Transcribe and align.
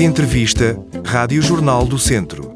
Entrevista 0.00 0.78
Rádio 1.04 1.42
Jornal 1.42 1.84
do 1.84 1.98
Centro. 1.98 2.52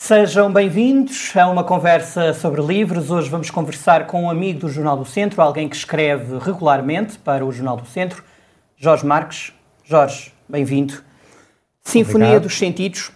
Sejam 0.00 0.52
bem-vindos 0.52 1.32
a 1.36 1.48
uma 1.48 1.64
conversa 1.64 2.32
sobre 2.32 2.62
livros. 2.62 3.10
Hoje 3.10 3.28
vamos 3.28 3.50
conversar 3.50 4.06
com 4.06 4.22
um 4.22 4.30
amigo 4.30 4.60
do 4.60 4.68
Jornal 4.68 4.96
do 4.96 5.04
Centro, 5.04 5.42
alguém 5.42 5.68
que 5.68 5.74
escreve 5.74 6.38
regularmente 6.38 7.18
para 7.18 7.44
o 7.44 7.50
Jornal 7.50 7.76
do 7.76 7.86
Centro, 7.86 8.22
Jorge 8.76 9.04
Marques. 9.04 9.52
Jorge, 9.82 10.32
bem-vindo. 10.48 11.02
Sinfonia 11.82 12.26
Obrigado. 12.28 12.42
dos 12.44 12.56
Sentidos, 12.56 13.10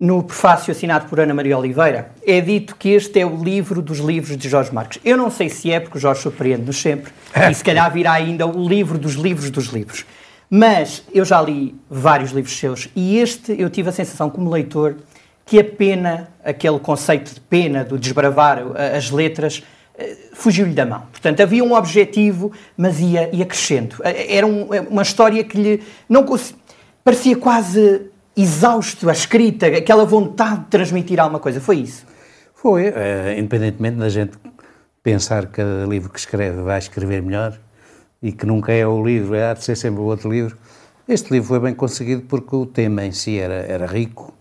no 0.00 0.22
prefácio 0.22 0.72
assinado 0.72 1.06
por 1.10 1.20
Ana 1.20 1.34
Maria 1.34 1.58
Oliveira, 1.58 2.10
é 2.26 2.40
dito 2.40 2.74
que 2.74 2.88
este 2.88 3.20
é 3.20 3.26
o 3.26 3.36
livro 3.44 3.82
dos 3.82 3.98
livros 3.98 4.34
de 4.34 4.48
Jorge 4.48 4.72
Marques. 4.72 4.98
Eu 5.04 5.14
não 5.14 5.30
sei 5.30 5.50
se 5.50 5.70
é, 5.70 5.78
porque 5.78 5.98
o 5.98 6.00
Jorge 6.00 6.22
surpreende-nos 6.22 6.80
sempre, 6.80 7.12
e 7.50 7.54
se 7.54 7.62
calhar 7.62 7.92
virá 7.92 8.12
ainda 8.14 8.46
o 8.46 8.66
livro 8.66 8.96
dos 8.96 9.12
livros 9.12 9.50
dos 9.50 9.66
livros. 9.66 10.06
Mas 10.48 11.04
eu 11.12 11.24
já 11.24 11.40
li 11.42 11.76
vários 11.88 12.30
livros 12.32 12.58
seus 12.58 12.88
e 12.96 13.18
este 13.18 13.54
eu 13.60 13.68
tive 13.68 13.90
a 13.90 13.92
sensação, 13.92 14.30
como 14.30 14.50
leitor, 14.50 14.96
que 15.44 15.60
a 15.60 15.64
pena, 15.64 16.28
aquele 16.42 16.78
conceito 16.78 17.34
de 17.34 17.40
pena, 17.40 17.84
do 17.84 17.98
desbravar 17.98 18.58
eh, 18.76 18.96
as 18.96 19.10
letras, 19.10 19.62
eh, 19.98 20.16
fugiu-lhe 20.32 20.72
da 20.72 20.86
mão. 20.86 21.02
Portanto, 21.12 21.40
havia 21.40 21.62
um 21.62 21.74
objetivo, 21.74 22.50
mas 22.76 22.98
ia, 23.00 23.28
ia 23.34 23.44
crescendo. 23.44 23.96
Eh, 24.02 24.36
Era 24.36 24.46
um- 24.46 24.66
uma 24.88 25.02
história 25.02 25.44
que 25.44 25.56
lhe 25.60 25.82
não 26.08 26.24
parecia 27.04 27.36
quase 27.36 28.02
exausto 28.36 29.08
a 29.08 29.12
escrita, 29.12 29.66
aquela 29.66 30.04
vontade 30.04 30.60
de 30.60 30.66
transmitir 30.66 31.20
alguma 31.20 31.40
coisa. 31.40 31.60
Foi 31.60 31.76
isso. 31.76 32.06
Foi, 32.54 32.86
eh, 32.86 33.36
independentemente 33.38 33.96
da 33.96 34.08
gente 34.08 34.38
pensar 35.02 35.46
que 35.46 35.52
cada 35.54 35.86
livro 35.86 36.10
que 36.10 36.18
escreve 36.18 36.60
vai 36.62 36.78
escrever 36.78 37.22
melhor 37.22 37.58
e 38.22 38.32
que 38.32 38.44
nunca 38.44 38.72
é 38.72 38.86
o 38.86 39.02
livro, 39.02 39.34
é, 39.34 39.50
há 39.50 39.54
de 39.54 39.64
ser 39.64 39.76
sempre 39.76 40.00
o 40.00 40.04
outro 40.04 40.30
livro. 40.30 40.56
Este 41.08 41.32
livro 41.32 41.48
foi 41.48 41.58
bem 41.58 41.74
conseguido 41.74 42.22
porque 42.22 42.54
o 42.54 42.66
tema 42.66 43.04
em 43.04 43.12
si 43.12 43.38
era, 43.38 43.54
era 43.54 43.86
rico 43.86 44.34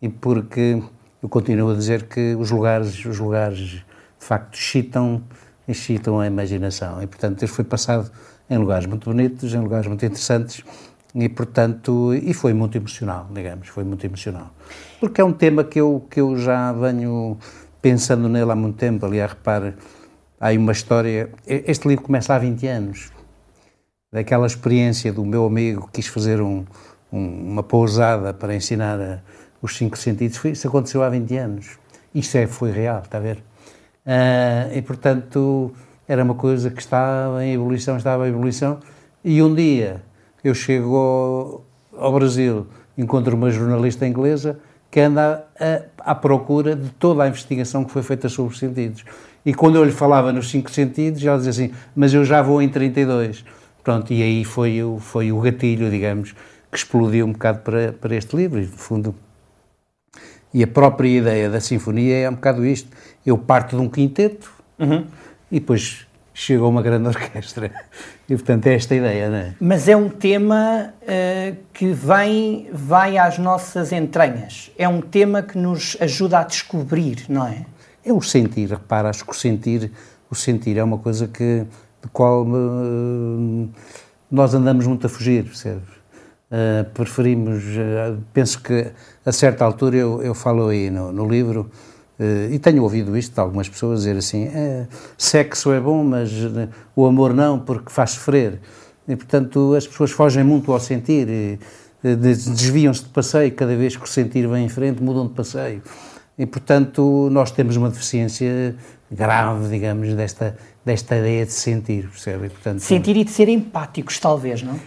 e 0.00 0.08
porque 0.08 0.82
eu 1.22 1.28
continuo 1.28 1.70
a 1.70 1.74
dizer 1.74 2.06
que 2.06 2.34
os 2.34 2.50
lugares, 2.50 3.04
os 3.04 3.18
lugares 3.18 3.58
de 3.58 3.84
facto 4.18 4.54
excitam, 4.56 5.22
excitam 5.66 6.20
a 6.20 6.26
imaginação 6.26 7.02
e 7.02 7.06
portanto 7.06 7.42
este 7.42 7.56
foi 7.56 7.64
passado 7.64 8.10
em 8.48 8.58
lugares 8.58 8.86
muito 8.86 9.08
bonitos, 9.08 9.54
em 9.54 9.58
lugares 9.58 9.86
muito 9.86 10.04
interessantes 10.04 10.62
e 11.14 11.28
portanto 11.28 12.12
e 12.14 12.34
foi 12.34 12.52
muito 12.52 12.76
emocional, 12.76 13.28
digamos, 13.32 13.68
foi 13.68 13.84
muito 13.84 14.04
emocional. 14.04 14.50
Porque 15.00 15.20
é 15.20 15.24
um 15.24 15.32
tema 15.32 15.62
que 15.64 15.80
eu 15.80 16.06
que 16.10 16.20
eu 16.20 16.36
já 16.36 16.72
venho 16.72 17.38
pensando 17.80 18.28
nele 18.28 18.50
há 18.50 18.54
muito 18.56 18.76
tempo, 18.76 19.04
aliás, 19.06 19.32
repare, 19.32 19.74
há 20.40 20.48
aí 20.48 20.58
uma 20.58 20.72
história, 20.72 21.30
este 21.46 21.86
livro 21.86 22.04
começa 22.04 22.34
há 22.34 22.38
20 22.38 22.66
anos, 22.66 23.12
daquela 24.12 24.46
experiência 24.46 25.12
do 25.12 25.24
meu 25.24 25.44
amigo 25.44 25.86
que 25.86 25.94
quis 26.00 26.06
fazer 26.06 26.40
um, 26.40 26.64
um- 27.12 27.50
uma 27.52 27.62
pousada 27.62 28.32
para 28.32 28.54
ensinar 28.54 29.00
a- 29.00 29.20
os 29.60 29.76
cinco 29.76 29.96
sentidos, 29.98 30.42
isso 30.44 30.68
aconteceu 30.68 31.02
há 31.02 31.08
20 31.08 31.36
anos. 31.36 31.78
Isso 32.14 32.36
é, 32.38 32.46
foi 32.46 32.70
real, 32.70 33.00
está 33.02 33.18
a 33.18 33.20
ver? 33.20 33.42
Ah, 34.06 34.68
e, 34.74 34.80
portanto, 34.82 35.72
era 36.06 36.22
uma 36.22 36.34
coisa 36.34 36.70
que 36.70 36.80
estava 36.80 37.44
em 37.44 37.54
ebulição, 37.54 37.96
estava 37.96 38.26
em 38.28 38.30
ebulição, 38.30 38.78
e 39.24 39.42
um 39.42 39.54
dia 39.54 40.02
eu 40.44 40.54
chego 40.54 40.96
ao, 40.96 41.64
ao 41.96 42.12
Brasil, 42.12 42.66
encontro 42.96 43.34
uma 43.34 43.50
jornalista 43.50 44.06
inglesa 44.06 44.58
que 44.90 45.00
anda 45.00 45.44
a- 45.58 45.82
à 46.12 46.14
procura 46.14 46.76
de 46.76 46.90
toda 46.90 47.24
a 47.24 47.28
investigação 47.28 47.84
que 47.84 47.90
foi 47.90 48.02
feita 48.02 48.28
sobre 48.28 48.52
os 48.52 48.58
sentidos. 48.60 49.04
E 49.44 49.52
quando 49.52 49.76
eu 49.76 49.84
lhe 49.84 49.90
falava 49.92 50.32
nos 50.32 50.50
cinco 50.50 50.70
sentidos, 50.70 51.24
ela 51.24 51.36
dizia 51.36 51.50
assim, 51.50 51.74
mas 51.96 52.14
eu 52.14 52.24
já 52.24 52.40
vou 52.42 52.62
em 52.62 52.68
32. 52.68 53.44
Pronto, 53.82 54.12
e 54.12 54.22
aí 54.22 54.44
foi 54.44 54.82
o, 54.82 54.98
foi 54.98 55.32
o 55.32 55.40
gatilho, 55.40 55.90
digamos, 55.90 56.32
que 56.70 56.78
explodiu 56.78 57.26
um 57.26 57.32
bocado 57.32 57.58
para, 57.60 57.92
para 57.92 58.14
este 58.14 58.34
livro, 58.36 58.60
e, 58.60 58.66
no 58.66 58.72
fundo, 58.72 59.14
e 60.52 60.62
a 60.62 60.66
própria 60.66 61.08
ideia 61.08 61.50
da 61.50 61.60
sinfonia 61.60 62.16
é 62.16 62.30
um 62.30 62.34
bocado 62.34 62.64
isto. 62.64 62.88
Eu 63.26 63.36
parto 63.36 63.76
de 63.76 63.82
um 63.82 63.88
quinteto 63.88 64.50
e 65.50 65.58
depois 65.60 66.06
chega 66.32 66.64
uma 66.64 66.80
grande 66.82 67.08
orquestra. 67.08 67.70
E, 68.28 68.34
portanto, 68.34 68.66
é 68.66 68.74
esta 68.74 68.94
a 68.94 68.96
ideia, 68.96 69.28
não 69.28 69.36
é? 69.36 69.54
Mas 69.60 69.86
é 69.86 69.94
um 69.94 70.08
tema 70.08 70.94
eh, 71.06 71.54
que 71.74 71.92
vem, 71.92 72.68
vai 72.72 73.18
às 73.18 73.38
nossas 73.38 73.92
entranhas. 73.92 74.70
É 74.78 74.88
um 74.88 75.00
tema 75.00 75.42
que 75.42 75.58
nos 75.58 75.96
ajuda 76.00 76.38
a 76.38 76.42
descobrir, 76.42 77.26
não 77.28 77.46
é? 77.46 77.66
É 78.04 78.12
o 78.12 78.22
sentir, 78.22 78.70
repara, 78.70 79.10
acho 79.10 79.24
que 79.24 79.30
o 79.30 79.34
sentir, 79.34 79.92
o 80.30 80.34
sentir 80.34 80.78
é 80.78 80.84
uma 80.84 80.98
coisa 80.98 81.28
que, 81.28 81.66
de 82.02 82.08
qual 82.12 82.46
eh, 82.46 83.68
nós 84.30 84.54
andamos 84.54 84.86
muito 84.86 85.06
a 85.06 85.10
fugir, 85.10 85.44
percebes? 85.44 85.94
Eh, 86.50 86.84
preferimos, 86.94 87.62
penso 88.32 88.62
que 88.62 88.90
a 89.24 89.32
certa 89.32 89.66
altura 89.66 89.96
eu, 89.96 90.22
eu 90.22 90.34
falo 90.34 90.68
aí 90.68 90.88
no, 90.88 91.12
no 91.12 91.28
livro, 91.28 91.70
e 92.52 92.58
tenho 92.58 92.82
ouvido 92.82 93.16
isto 93.18 93.34
de 93.34 93.40
algumas 93.40 93.68
pessoas 93.68 94.00
dizer 94.00 94.16
assim, 94.16 94.44
eh, 94.44 94.86
sexo 95.18 95.72
é 95.72 95.80
bom, 95.80 96.04
mas 96.04 96.30
eh, 96.32 96.68
o 96.94 97.04
amor 97.06 97.34
não, 97.34 97.58
porque 97.58 97.90
faz 97.90 98.10
sofrer. 98.12 98.60
E, 99.08 99.16
portanto, 99.16 99.74
as 99.76 99.86
pessoas 99.86 100.10
fogem 100.12 100.44
muito 100.44 100.72
ao 100.72 100.78
sentir, 100.78 101.28
eh, 101.28 102.14
des- 102.16 102.46
desviam-se 102.46 103.02
de 103.02 103.08
passeio, 103.08 103.52
cada 103.52 103.74
vez 103.76 103.96
que 103.96 104.04
o 104.04 104.06
sentir 104.06 104.46
vem 104.46 104.64
em 104.66 104.68
frente, 104.68 105.02
mudam 105.02 105.26
de 105.26 105.34
passeio. 105.34 105.82
E, 106.38 106.46
portanto, 106.46 107.28
nós 107.30 107.50
temos 107.50 107.76
uma 107.76 107.88
deficiência 107.90 108.74
grave, 109.10 109.68
digamos, 109.68 110.14
desta, 110.14 110.56
desta 110.84 111.16
ideia 111.16 111.44
de 111.46 111.52
sentir, 111.52 112.08
percebe? 112.08 112.46
E, 112.46 112.50
portanto, 112.50 112.80
Sentir 112.80 113.16
e 113.16 113.24
de 113.24 113.30
ser 113.30 113.48
empáticos, 113.48 114.18
talvez, 114.18 114.62
não? 114.62 114.78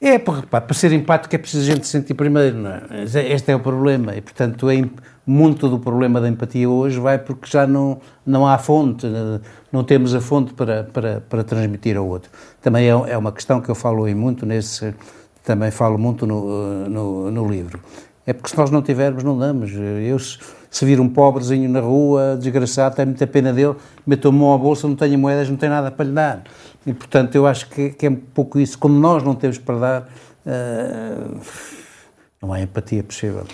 É, 0.00 0.16
porque, 0.16 0.42
repare, 0.42 0.64
para 0.64 0.74
ser 0.74 0.92
empático 0.92 1.34
é 1.34 1.38
preciso 1.38 1.68
a 1.70 1.74
gente 1.74 1.86
sentir 1.86 2.14
primeiro, 2.14 2.56
não 2.56 2.70
é? 2.70 2.82
Este 3.02 3.50
é 3.50 3.56
o 3.56 3.60
problema 3.60 4.14
e, 4.14 4.20
portanto, 4.20 4.70
é, 4.70 4.88
muito 5.26 5.68
do 5.68 5.78
problema 5.78 6.20
da 6.20 6.28
empatia 6.28 6.70
hoje 6.70 7.00
vai 7.00 7.18
porque 7.18 7.50
já 7.50 7.66
não, 7.66 8.00
não 8.24 8.46
há 8.46 8.56
fonte, 8.56 9.06
eh, 9.06 9.40
não 9.70 9.84
temos 9.84 10.14
a 10.14 10.20
fonte 10.20 10.54
para, 10.54 10.84
para, 10.84 11.20
para 11.20 11.44
transmitir 11.44 11.96
ao 11.96 12.06
outro. 12.06 12.30
Também 12.62 12.86
é, 12.86 12.90
é 12.90 13.18
uma 13.18 13.30
questão 13.30 13.60
que 13.60 13.68
eu 13.68 13.74
falo 13.74 14.04
aí 14.04 14.14
muito 14.14 14.46
nesse, 14.46 14.94
também 15.44 15.70
falo 15.70 15.98
muito 15.98 16.26
no, 16.26 16.84
eh, 16.86 16.88
no, 16.88 17.30
no 17.30 17.48
livro. 17.48 17.80
É 18.24 18.32
porque 18.32 18.50
se 18.50 18.56
nós 18.56 18.70
não 18.70 18.80
tivermos, 18.82 19.24
não 19.24 19.38
damos. 19.38 19.72
Eu, 19.72 20.16
se, 20.70 20.84
vir 20.84 21.00
um 21.00 21.08
pobrezinho 21.08 21.68
na 21.68 21.80
rua, 21.80 22.36
desgraçado, 22.38 22.96
tenho 22.96 23.08
muita 23.08 23.26
pena 23.26 23.52
dele, 23.52 23.74
meto 24.06 24.28
a 24.28 24.32
mão 24.32 24.52
à 24.54 24.58
bolsa, 24.58 24.86
não 24.86 24.96
tenho 24.96 25.18
moedas, 25.18 25.48
não 25.48 25.56
tenho 25.56 25.72
nada 25.72 25.90
para 25.90 26.04
lhe 26.04 26.12
dar. 26.12 26.42
E, 26.86 26.92
portanto, 26.92 27.34
eu 27.34 27.46
acho 27.46 27.68
que, 27.68 27.90
que 27.90 28.06
é 28.06 28.10
um 28.10 28.16
pouco 28.16 28.58
isso. 28.58 28.78
Como 28.78 28.98
nós 28.98 29.22
não 29.22 29.34
temos 29.34 29.58
para 29.58 29.78
dar, 29.78 30.08
eh, 30.46 31.16
não 32.40 32.52
há 32.52 32.60
empatia 32.60 33.02
possível. 33.02 33.44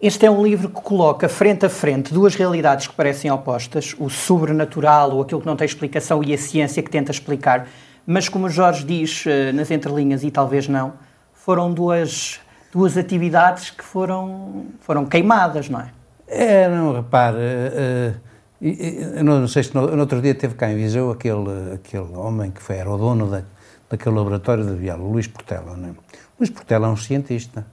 Este 0.00 0.26
é 0.26 0.30
um 0.30 0.42
livro 0.44 0.68
que 0.68 0.80
coloca 0.80 1.28
frente 1.28 1.64
a 1.64 1.70
frente 1.70 2.12
duas 2.12 2.34
realidades 2.34 2.86
que 2.86 2.94
parecem 2.94 3.30
opostas, 3.30 3.94
o 3.98 4.10
sobrenatural, 4.10 5.10
ou 5.12 5.22
aquilo 5.22 5.40
que 5.40 5.46
não 5.46 5.56
tem 5.56 5.64
explicação, 5.64 6.22
e 6.22 6.34
a 6.34 6.38
ciência 6.38 6.82
que 6.82 6.90
tenta 6.90 7.10
explicar. 7.10 7.66
Mas, 8.06 8.28
como 8.28 8.48
Jorge 8.48 8.84
diz 8.84 9.24
eh, 9.26 9.52
nas 9.52 9.70
entrelinhas, 9.70 10.22
e 10.22 10.30
talvez 10.30 10.68
não, 10.68 10.92
foram 11.32 11.72
duas, 11.72 12.38
duas 12.72 12.96
atividades 12.96 13.70
que 13.70 13.82
foram, 13.82 14.66
foram 14.80 15.06
queimadas, 15.06 15.68
não 15.68 15.80
é? 15.80 15.90
É, 16.28 16.68
não, 16.68 16.92
repare, 16.92 17.38
e- 18.60 18.98
eu 19.16 19.24
não, 19.24 19.46
sei 19.46 19.62
se 19.62 19.74
no, 19.74 19.86
no 19.86 20.00
outro 20.00 20.20
dia 20.20 20.34
teve 20.34 20.54
cá 20.54 20.70
em 20.70 20.76
Viseu 20.76 21.10
aquele, 21.10 21.74
aquele 21.74 22.16
homem 22.16 22.50
que 22.50 22.60
foi, 22.62 22.76
era 22.76 22.90
o 22.90 22.96
dono 22.96 23.30
da, 23.30 23.42
daquele 23.88 24.14
laboratório 24.14 24.64
de 24.64 24.74
Vial, 24.74 24.98
o 25.00 25.12
Luís 25.12 25.26
Portela, 25.26 25.76
não 25.76 25.90
é? 25.90 25.92
Luís 26.38 26.50
Portela 26.50 26.88
é 26.88 26.90
um 26.90 26.96
cientista, 26.96 27.66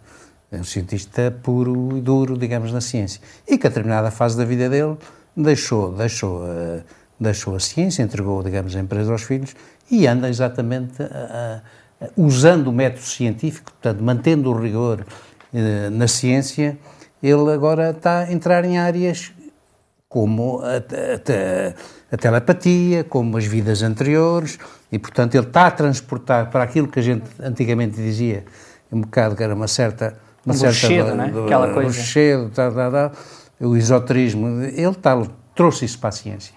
é 0.51 0.57
um 0.57 0.63
cientista 0.63 1.35
puro 1.41 1.97
e 1.97 2.01
duro, 2.01 2.37
digamos, 2.37 2.71
na 2.71 2.81
ciência, 2.81 3.21
e 3.47 3.57
que 3.57 3.65
a 3.65 3.69
determinada 3.69 4.11
fase 4.11 4.37
da 4.37 4.45
vida 4.45 4.69
dele 4.69 4.97
deixou, 5.35 5.91
deixou, 5.93 6.45
eh, 6.45 6.83
deixou 7.19 7.55
a 7.55 7.59
ciência, 7.59 8.03
entregou, 8.03 8.43
digamos, 8.43 8.75
a 8.75 8.79
empresa 8.79 9.11
aos 9.11 9.23
filhos 9.23 9.55
e 9.89 10.05
anda 10.05 10.29
exatamente 10.29 11.03
usando 12.15 12.67
o 12.67 12.71
método 12.71 13.05
científico, 13.05 13.71
portanto, 13.71 14.01
mantendo 14.03 14.49
o 14.51 14.57
rigor 14.59 15.05
na 15.91 16.07
ciência, 16.07 16.77
ele 17.23 17.51
agora 17.51 17.91
está 17.91 18.19
a 18.19 18.31
entrar 18.33 18.65
em 18.65 18.77
áreas 18.77 19.31
como 20.09 20.61
a, 20.61 20.77
a- 20.77 21.73
a 22.11 22.17
telepatia, 22.17 23.03
como 23.03 23.37
as 23.37 23.45
vidas 23.45 23.81
anteriores, 23.81 24.59
e 24.91 24.99
portanto 24.99 25.33
ele 25.35 25.47
está 25.47 25.67
a 25.67 25.71
transportar 25.71 26.51
para 26.51 26.63
aquilo 26.63 26.87
que 26.87 26.99
a 26.99 27.01
gente 27.01 27.23
antigamente 27.41 27.95
dizia, 27.95 28.45
um 28.91 29.01
bocado 29.01 29.35
que 29.35 29.41
era 29.43 29.55
uma 29.55 29.67
certa... 29.67 30.15
Uma 30.45 30.53
Um 30.53 30.57
certa 30.57 31.15
não 31.15 31.23
é? 31.23 31.45
Aquela 31.45 31.73
coisa. 31.73 31.87
rochedo, 31.97 32.49
tá, 32.49 32.69
tá, 32.69 32.91
tá, 32.91 33.11
o 33.59 33.75
esoterismo, 33.77 34.61
ele 34.61 34.87
está, 34.89 35.19
trouxe 35.55 35.85
isso 35.85 35.97
para 35.97 36.09
a 36.09 36.11
ciência. 36.11 36.53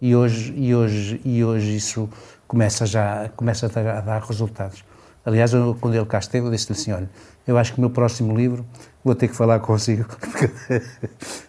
E 0.00 0.16
hoje, 0.16 0.52
e 0.56 0.74
hoje, 0.74 1.20
e 1.24 1.44
hoje 1.44 1.76
isso 1.76 2.08
começa 2.48 2.86
já 2.86 3.28
começa 3.36 3.66
a 3.66 3.68
dar, 3.68 3.98
a 3.98 4.00
dar 4.00 4.22
resultados. 4.22 4.84
Aliás, 5.24 5.52
eu, 5.52 5.76
quando 5.80 5.94
ele 5.94 6.06
cá 6.06 6.18
esteve, 6.18 6.46
eu 6.46 6.50
disse-lhe 6.50 6.78
assim, 6.78 6.92
olha, 6.92 7.10
eu 7.46 7.56
acho 7.58 7.72
que 7.72 7.78
o 7.78 7.80
meu 7.80 7.90
próximo 7.90 8.34
livro 8.34 8.64
vou 9.06 9.14
ter 9.14 9.28
que 9.28 9.36
falar 9.36 9.60
consigo, 9.60 10.04
porque 10.18 10.50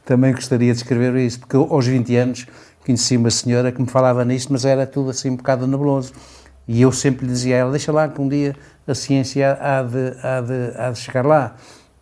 também 0.06 0.32
gostaria 0.32 0.72
de 0.72 0.78
escrever 0.78 1.16
isso, 1.16 1.40
porque 1.40 1.58
aos 1.58 1.88
20 1.88 2.16
anos 2.16 2.46
conheci 2.86 3.18
uma 3.18 3.32
senhora 3.32 3.72
que 3.72 3.82
me 3.82 3.88
falava 3.88 4.24
nisso, 4.24 4.50
mas 4.52 4.64
era 4.64 4.86
tudo 4.86 5.10
assim 5.10 5.32
um 5.32 5.36
bocado 5.36 5.66
nebuloso. 5.66 6.14
E 6.68 6.82
eu 6.82 6.92
sempre 6.92 7.26
lhe 7.26 7.32
dizia 7.32 7.56
a 7.56 7.60
ela, 7.60 7.72
deixa 7.72 7.92
lá 7.92 8.08
que 8.08 8.22
um 8.22 8.28
dia 8.28 8.56
a 8.86 8.94
ciência 8.94 9.58
há 9.60 9.82
de, 9.82 10.14
há 10.22 10.42
de, 10.42 10.78
há 10.78 10.92
de 10.92 11.00
chegar 11.00 11.26
lá. 11.26 11.56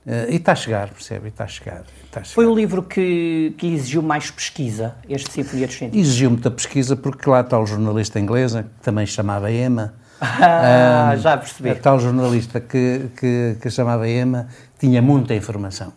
Uh, 0.05 0.29
e 0.29 0.35
está 0.35 0.51
a 0.51 0.55
chegar, 0.55 0.89
percebe? 0.89 1.25
E 1.25 1.29
está 1.29 1.45
a 1.45 1.47
chegar. 1.47 1.83
Está 2.03 2.19
a 2.19 2.23
chegar. 2.23 2.35
Foi 2.35 2.45
o 2.45 2.53
livro 2.53 2.83
que, 2.83 3.55
que 3.57 3.73
exigiu 3.73 4.03
mais 4.03 4.29
pesquisa, 4.29 4.95
este 5.09 5.31
Sinfonia 5.31 5.65
dos 5.65 5.77
Sentidos? 5.77 6.07
Exigiu 6.07 6.31
muita 6.31 6.51
pesquisa 6.51 6.95
porque 6.95 7.27
lá 7.27 7.41
está 7.41 7.59
o 7.59 7.65
jornalista 7.65 8.19
inglesa, 8.19 8.63
que 8.63 8.83
também 8.83 9.05
chamava 9.05 9.51
Emma. 9.51 9.93
Ah, 10.21 11.13
um, 11.13 11.17
já 11.17 11.37
percebi. 11.37 11.69
A 11.69 11.75
tal 11.75 11.99
jornalista 11.99 12.61
que, 12.61 13.09
que, 13.17 13.57
que 13.61 13.69
chamava 13.69 14.07
Emma 14.07 14.47
tinha 14.85 15.01
muita 15.01 15.33
informação. 15.33 15.91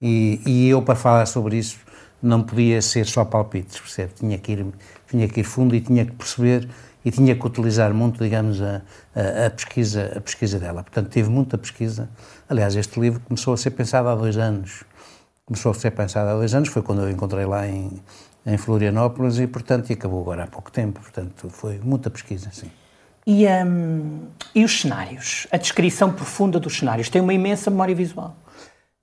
E, 0.00 0.40
e 0.46 0.68
eu, 0.68 0.82
para 0.82 0.94
falar 0.94 1.24
sobre 1.24 1.56
isso, 1.56 1.78
não 2.22 2.42
podia 2.42 2.82
ser 2.82 3.06
só 3.06 3.24
palpites, 3.24 3.80
percebe? 3.80 4.12
Tinha 4.12 4.36
que 4.38 4.52
ir, 4.52 4.66
tinha 5.08 5.26
que 5.26 5.40
ir 5.40 5.44
fundo 5.44 5.74
e 5.74 5.80
tinha 5.80 6.04
que 6.04 6.12
perceber 6.12 6.68
e 7.02 7.10
tinha 7.10 7.34
que 7.34 7.46
utilizar 7.46 7.94
muito, 7.94 8.22
digamos, 8.22 8.60
a, 8.60 8.82
a, 9.14 9.46
a, 9.46 9.50
pesquisa, 9.50 10.12
a 10.14 10.20
pesquisa 10.20 10.58
dela. 10.58 10.82
Portanto, 10.82 11.08
tive 11.08 11.30
muita 11.30 11.56
pesquisa. 11.56 12.10
Aliás, 12.48 12.76
este 12.76 13.00
livro 13.00 13.20
começou 13.20 13.54
a 13.54 13.56
ser 13.56 13.70
pensado 13.70 14.08
há 14.08 14.14
dois 14.14 14.36
anos. 14.36 14.84
Começou 15.46 15.72
a 15.72 15.74
ser 15.74 15.92
pensado 15.92 16.28
há 16.28 16.34
dois 16.34 16.54
anos, 16.54 16.68
foi 16.68 16.82
quando 16.82 17.00
eu 17.00 17.10
encontrei 17.10 17.46
lá 17.46 17.66
em, 17.66 18.02
em 18.44 18.58
Florianópolis 18.58 19.38
e, 19.38 19.46
portanto, 19.46 19.88
e 19.88 19.94
acabou 19.94 20.20
agora 20.20 20.44
há 20.44 20.46
pouco 20.46 20.70
tempo. 20.70 21.00
Portanto, 21.00 21.48
foi 21.48 21.78
muita 21.78 22.10
pesquisa, 22.10 22.50
sim. 22.52 22.70
E, 23.30 23.46
um, 23.46 24.20
e 24.54 24.64
os 24.64 24.80
cenários? 24.80 25.46
A 25.52 25.58
descrição 25.58 26.10
profunda 26.10 26.58
dos 26.58 26.78
cenários? 26.78 27.10
Tem 27.10 27.20
uma 27.20 27.34
imensa 27.34 27.70
memória 27.70 27.94
visual. 27.94 28.34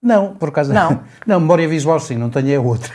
Não, 0.02 0.34
por 0.34 0.50
acaso 0.50 0.74
não. 0.74 1.00
Não, 1.28 1.40
memória 1.40 1.68
visual 1.68 2.00
sim, 2.00 2.16
não 2.16 2.32
tenho 2.32 2.50
é 2.50 2.60
outra. 2.60 2.92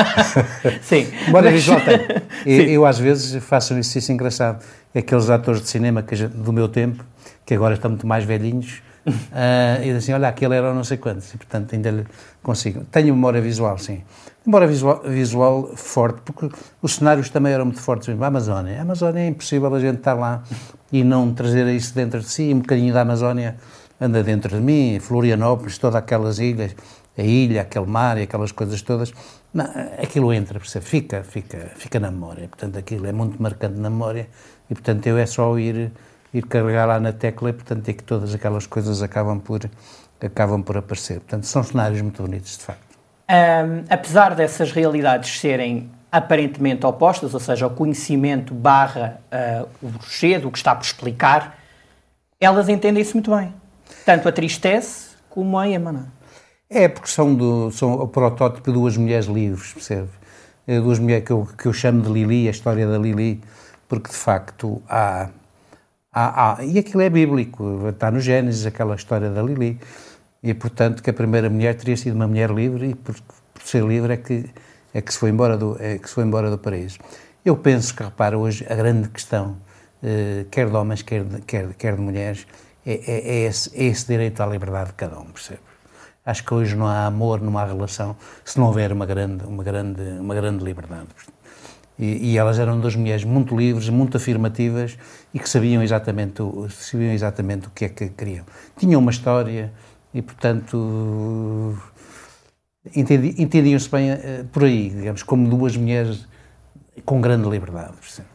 sim. 0.80 1.06
Memória 1.26 1.50
mas... 1.50 1.60
visual 1.60 1.80
tenho. 1.82 2.22
Eu, 2.46 2.64
eu, 2.64 2.86
às 2.86 2.98
vezes 2.98 3.44
faço 3.44 3.74
um 3.74 3.78
exercício 3.78 4.10
engraçado. 4.10 4.64
Aqueles 4.94 5.28
atores 5.28 5.60
de 5.60 5.68
cinema 5.68 6.02
que, 6.02 6.16
do 6.16 6.50
meu 6.50 6.66
tempo, 6.66 7.04
que 7.44 7.52
agora 7.52 7.74
estão 7.74 7.90
muito 7.90 8.06
mais 8.06 8.24
velhinhos, 8.24 8.80
uh, 9.06 9.80
e 9.80 9.84
dizem 9.84 9.96
assim, 9.96 10.12
olha, 10.14 10.28
aquele 10.28 10.54
era 10.54 10.72
não 10.72 10.84
sei 10.84 10.96
quantos, 10.96 11.34
e 11.34 11.36
portanto 11.36 11.74
ainda 11.74 12.06
consigo. 12.42 12.84
Tenho 12.90 13.14
memória 13.14 13.40
visual, 13.40 13.76
sim. 13.76 14.02
Memória 14.48 14.66
visual, 14.66 15.02
visual 15.04 15.76
forte, 15.76 16.22
porque 16.22 16.48
os 16.80 16.94
cenários 16.94 17.28
também 17.28 17.52
eram 17.52 17.66
muito 17.66 17.82
fortes. 17.82 18.08
A 18.08 18.26
Amazónia. 18.26 18.78
A 18.78 18.80
Amazónia 18.80 19.20
é 19.20 19.26
impossível 19.26 19.74
a 19.74 19.78
gente 19.78 19.98
estar 19.98 20.14
lá 20.14 20.42
e 20.90 21.04
não 21.04 21.34
trazer 21.34 21.66
isso 21.66 21.94
dentro 21.94 22.18
de 22.20 22.30
si, 22.30 22.54
um 22.54 22.60
bocadinho 22.60 22.94
da 22.94 23.02
Amazónia 23.02 23.58
anda 24.00 24.24
dentro 24.24 24.56
de 24.56 24.62
mim, 24.62 24.98
Florianópolis, 25.00 25.76
todas 25.76 25.96
aquelas 25.96 26.38
ilhas, 26.38 26.74
a 27.18 27.20
ilha, 27.20 27.60
aquele 27.60 27.84
mar 27.84 28.16
e 28.16 28.22
aquelas 28.22 28.50
coisas 28.50 28.80
todas, 28.80 29.12
não, 29.52 29.66
aquilo 30.02 30.32
entra, 30.32 30.58
percebe? 30.58 30.86
Fica, 30.86 31.22
fica, 31.22 31.70
fica 31.76 32.00
na 32.00 32.10
memória. 32.10 32.48
Portanto, 32.48 32.78
aquilo 32.78 33.06
é 33.06 33.12
muito 33.12 33.42
marcante 33.42 33.78
na 33.78 33.90
memória 33.90 34.30
e, 34.70 34.74
portanto, 34.74 35.06
eu 35.08 35.18
é 35.18 35.26
só 35.26 35.58
ir, 35.58 35.92
ir 36.32 36.46
carregar 36.46 36.86
lá 36.86 36.98
na 36.98 37.12
tecla 37.12 37.50
e, 37.50 37.52
portanto, 37.52 37.86
é 37.86 37.92
que 37.92 38.02
todas 38.02 38.34
aquelas 38.34 38.66
coisas 38.66 39.02
acabam 39.02 39.40
por, 39.40 39.60
acabam 40.22 40.62
por 40.62 40.78
aparecer. 40.78 41.20
Portanto, 41.20 41.44
são 41.44 41.62
cenários 41.62 42.00
muito 42.00 42.22
bonitos, 42.22 42.56
de 42.56 42.64
facto. 42.64 42.87
Um, 43.30 43.84
apesar 43.90 44.34
dessas 44.34 44.72
realidades 44.72 45.38
serem 45.38 45.90
aparentemente 46.10 46.86
opostas, 46.86 47.34
ou 47.34 47.40
seja, 47.40 47.66
o 47.66 47.70
conhecimento 47.70 48.54
barra 48.54 49.20
uh, 49.30 49.68
o 49.82 49.88
rochedo, 49.88 50.48
o 50.48 50.50
que 50.50 50.56
está 50.56 50.74
por 50.74 50.84
explicar, 50.84 51.58
elas 52.40 52.68
entendem-se 52.68 53.12
muito 53.12 53.34
bem 53.34 53.52
tanto 54.04 54.28
a 54.28 54.32
tristeza 54.32 55.08
como 55.28 55.58
a 55.58 55.68
Emma, 55.68 56.10
É, 56.70 56.88
porque 56.88 57.08
são, 57.08 57.34
do, 57.34 57.70
são 57.70 57.92
o 57.94 58.08
protótipo 58.08 58.70
de 58.70 58.72
duas 58.72 58.96
mulheres 58.96 59.26
livres, 59.26 59.72
percebe? 59.72 60.08
É 60.66 60.80
duas 60.80 60.98
mulheres 60.98 61.24
que 61.24 61.30
eu, 61.30 61.46
que 61.56 61.66
eu 61.66 61.72
chamo 61.72 62.02
de 62.02 62.10
Lili, 62.10 62.48
a 62.48 62.50
história 62.50 62.86
da 62.86 62.98
Lili, 62.98 63.42
porque 63.86 64.10
de 64.10 64.16
facto 64.16 64.82
há, 64.88 65.28
há, 66.12 66.56
há, 66.56 66.64
E 66.64 66.78
aquilo 66.78 67.02
é 67.02 67.08
bíblico, 67.08 67.88
está 67.88 68.10
no 68.10 68.20
Gênesis, 68.20 68.66
aquela 68.66 68.94
história 68.94 69.30
da 69.30 69.42
Lili. 69.42 69.78
E 70.42 70.54
portanto 70.54 71.02
que 71.02 71.10
a 71.10 71.12
primeira 71.12 71.50
mulher 71.50 71.74
teria 71.74 71.96
sido 71.96 72.14
uma 72.14 72.26
mulher 72.26 72.50
livre 72.50 72.90
e 72.90 72.94
por, 72.94 73.16
por 73.52 73.62
ser 73.62 73.84
livre 73.84 74.12
é 74.12 74.16
que, 74.16 74.48
é, 74.94 75.00
que 75.00 75.12
se 75.12 75.18
foi 75.18 75.30
embora 75.30 75.56
do, 75.56 75.76
é 75.80 75.98
que 75.98 76.08
se 76.08 76.14
foi 76.14 76.24
embora 76.24 76.50
do 76.50 76.58
paraíso. 76.58 76.98
Eu 77.44 77.56
penso 77.56 77.94
que, 77.94 78.02
repara, 78.02 78.38
hoje 78.38 78.66
a 78.68 78.74
grande 78.74 79.08
questão, 79.08 79.56
eh, 80.02 80.44
quer 80.50 80.68
de 80.68 80.76
homens, 80.76 81.02
quer 81.02 81.24
de, 81.24 81.40
quer, 81.42 81.72
quer 81.74 81.96
de 81.96 82.00
mulheres, 82.00 82.46
é, 82.84 82.92
é, 82.92 83.28
é, 83.28 83.46
esse, 83.46 83.70
é 83.76 83.84
esse 83.84 84.06
direito 84.06 84.42
à 84.42 84.46
liberdade 84.46 84.88
de 84.88 84.94
cada 84.94 85.18
um, 85.18 85.26
percebe? 85.26 85.60
Acho 86.24 86.44
que 86.44 86.52
hoje 86.54 86.76
não 86.76 86.86
há 86.86 87.06
amor 87.06 87.40
numa 87.40 87.64
relação 87.64 88.16
se 88.44 88.58
não 88.58 88.66
houver 88.66 88.92
uma 88.92 89.06
grande, 89.06 89.44
uma 89.44 89.64
grande, 89.64 90.02
uma 90.20 90.34
grande 90.34 90.62
liberdade. 90.62 91.08
E, 91.98 92.32
e, 92.32 92.38
elas 92.38 92.58
eram 92.58 92.78
duas 92.78 92.94
mulheres 92.94 93.24
muito 93.24 93.56
livres, 93.56 93.88
muito 93.88 94.16
afirmativas 94.16 94.96
e 95.34 95.38
que 95.38 95.48
sabiam 95.48 95.82
exatamente, 95.82 96.40
o, 96.42 96.68
sabiam 96.70 97.12
exatamente 97.12 97.66
o 97.66 97.70
que 97.70 97.86
é 97.86 97.88
que 97.88 98.08
queriam. 98.10 98.44
Tinham 98.76 99.00
uma 99.00 99.10
história 99.10 99.72
e, 100.14 100.22
portanto, 100.22 101.76
entendiam-se 102.94 103.90
bem 103.90 104.12
uh, 104.12 104.44
por 104.52 104.64
aí, 104.64 104.90
digamos, 104.90 105.22
como 105.22 105.48
duas 105.48 105.76
mulheres 105.76 106.26
com 107.04 107.20
grande 107.20 107.48
liberdade. 107.48 107.92
Percebe? 108.00 108.28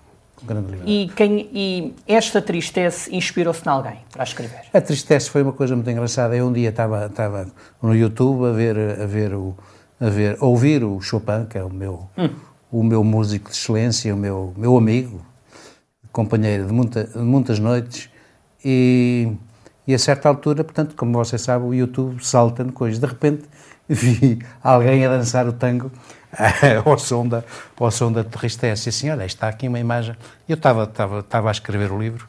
grande 0.46 0.72
liberdade. 0.72 0.92
E, 0.92 1.10
quem, 1.10 1.50
e 1.54 1.96
esta 2.08 2.42
tristeza 2.42 3.10
inspirou-se 3.12 3.66
em 3.66 3.70
alguém 3.70 3.98
para 4.12 4.24
escrever? 4.24 4.62
A 4.74 4.81
tristeza 4.81 5.30
foi 5.30 5.42
uma 5.42 5.54
coisa 5.54 5.75
muito 5.75 5.90
engraçada. 5.90 6.36
Eu 6.36 6.48
um 6.48 6.54
dia 6.54 6.70
estava, 6.70 7.06
estava 7.06 7.48
no 7.81 7.96
YouTube 7.96 8.46
a 8.46 8.52
ver, 8.52 8.78
a 8.78 9.06
ver 9.06 9.34
o, 9.34 9.56
a 10.00 10.10
ver, 10.10 10.38
a 10.40 10.46
ouvir 10.46 10.84
o 10.84 11.00
Chopin, 11.02 11.46
que 11.50 11.58
é 11.58 11.64
o 11.64 11.69
meu, 11.69 12.10
hum. 12.18 12.30
o 12.72 12.84
meu 12.84 13.04
músico 13.04 13.50
de 13.50 13.56
excelência, 13.56 14.14
o 14.14 14.18
meu, 14.18 14.54
meu 14.58 14.78
amigo, 14.78 15.22
companheiro 16.12 16.68
de, 16.68 16.74
muita, 16.74 17.06
de 17.06 17.19
muitas 17.19 17.60
noites, 17.60 18.10
e, 18.64 19.31
e 19.88 19.94
a 19.94 20.00
certa 20.00 20.30
altura, 20.30 20.63
portanto, 20.63 20.95
como 20.95 21.13
você 21.13 21.38
sabe, 21.38 21.65
o 21.65 21.74
YouTube 21.74 22.24
salta-me 22.24 22.71
coisas. 22.71 23.00
De 23.00 23.06
repente 23.06 23.44
vi 23.88 24.39
alguém 24.63 25.06
a 25.06 25.09
dançar 25.09 25.47
o 25.47 25.53
tango 25.53 25.91
ao, 26.85 26.97
som 26.97 27.27
da, 27.27 27.44
ao 27.77 27.91
som 27.91 28.12
da 28.12 28.24
tristeza. 28.24 28.88
E 28.88 28.89
assim, 28.89 29.09
olha, 29.09 29.25
está 29.25 29.47
aqui 29.47 29.68
uma 29.68 29.80
imagem. 29.80 30.15
Eu 30.47 30.56
estava, 30.56 30.83
estava, 30.83 31.19
estava 31.19 31.50
a 31.50 31.51
escrever 31.51 31.91
o 31.91 32.00
livro, 32.00 32.27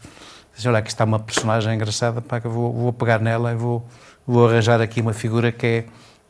disse, 0.55 0.67
olha, 0.69 0.79
aqui 0.79 0.89
está 0.89 1.05
uma 1.05 1.19
personagem 1.19 1.75
engraçada, 1.75 2.21
pá, 2.21 2.41
que 2.41 2.49
vou, 2.49 2.73
vou 2.73 2.93
pegar 2.93 3.21
nela 3.21 3.53
e 3.53 3.57
vou, 3.57 3.87
vou 4.27 4.49
arranjar 4.49 4.81
aqui 4.81 5.01
uma 5.01 5.13
figura 5.13 5.53
que 5.53 5.67
é 5.67 5.85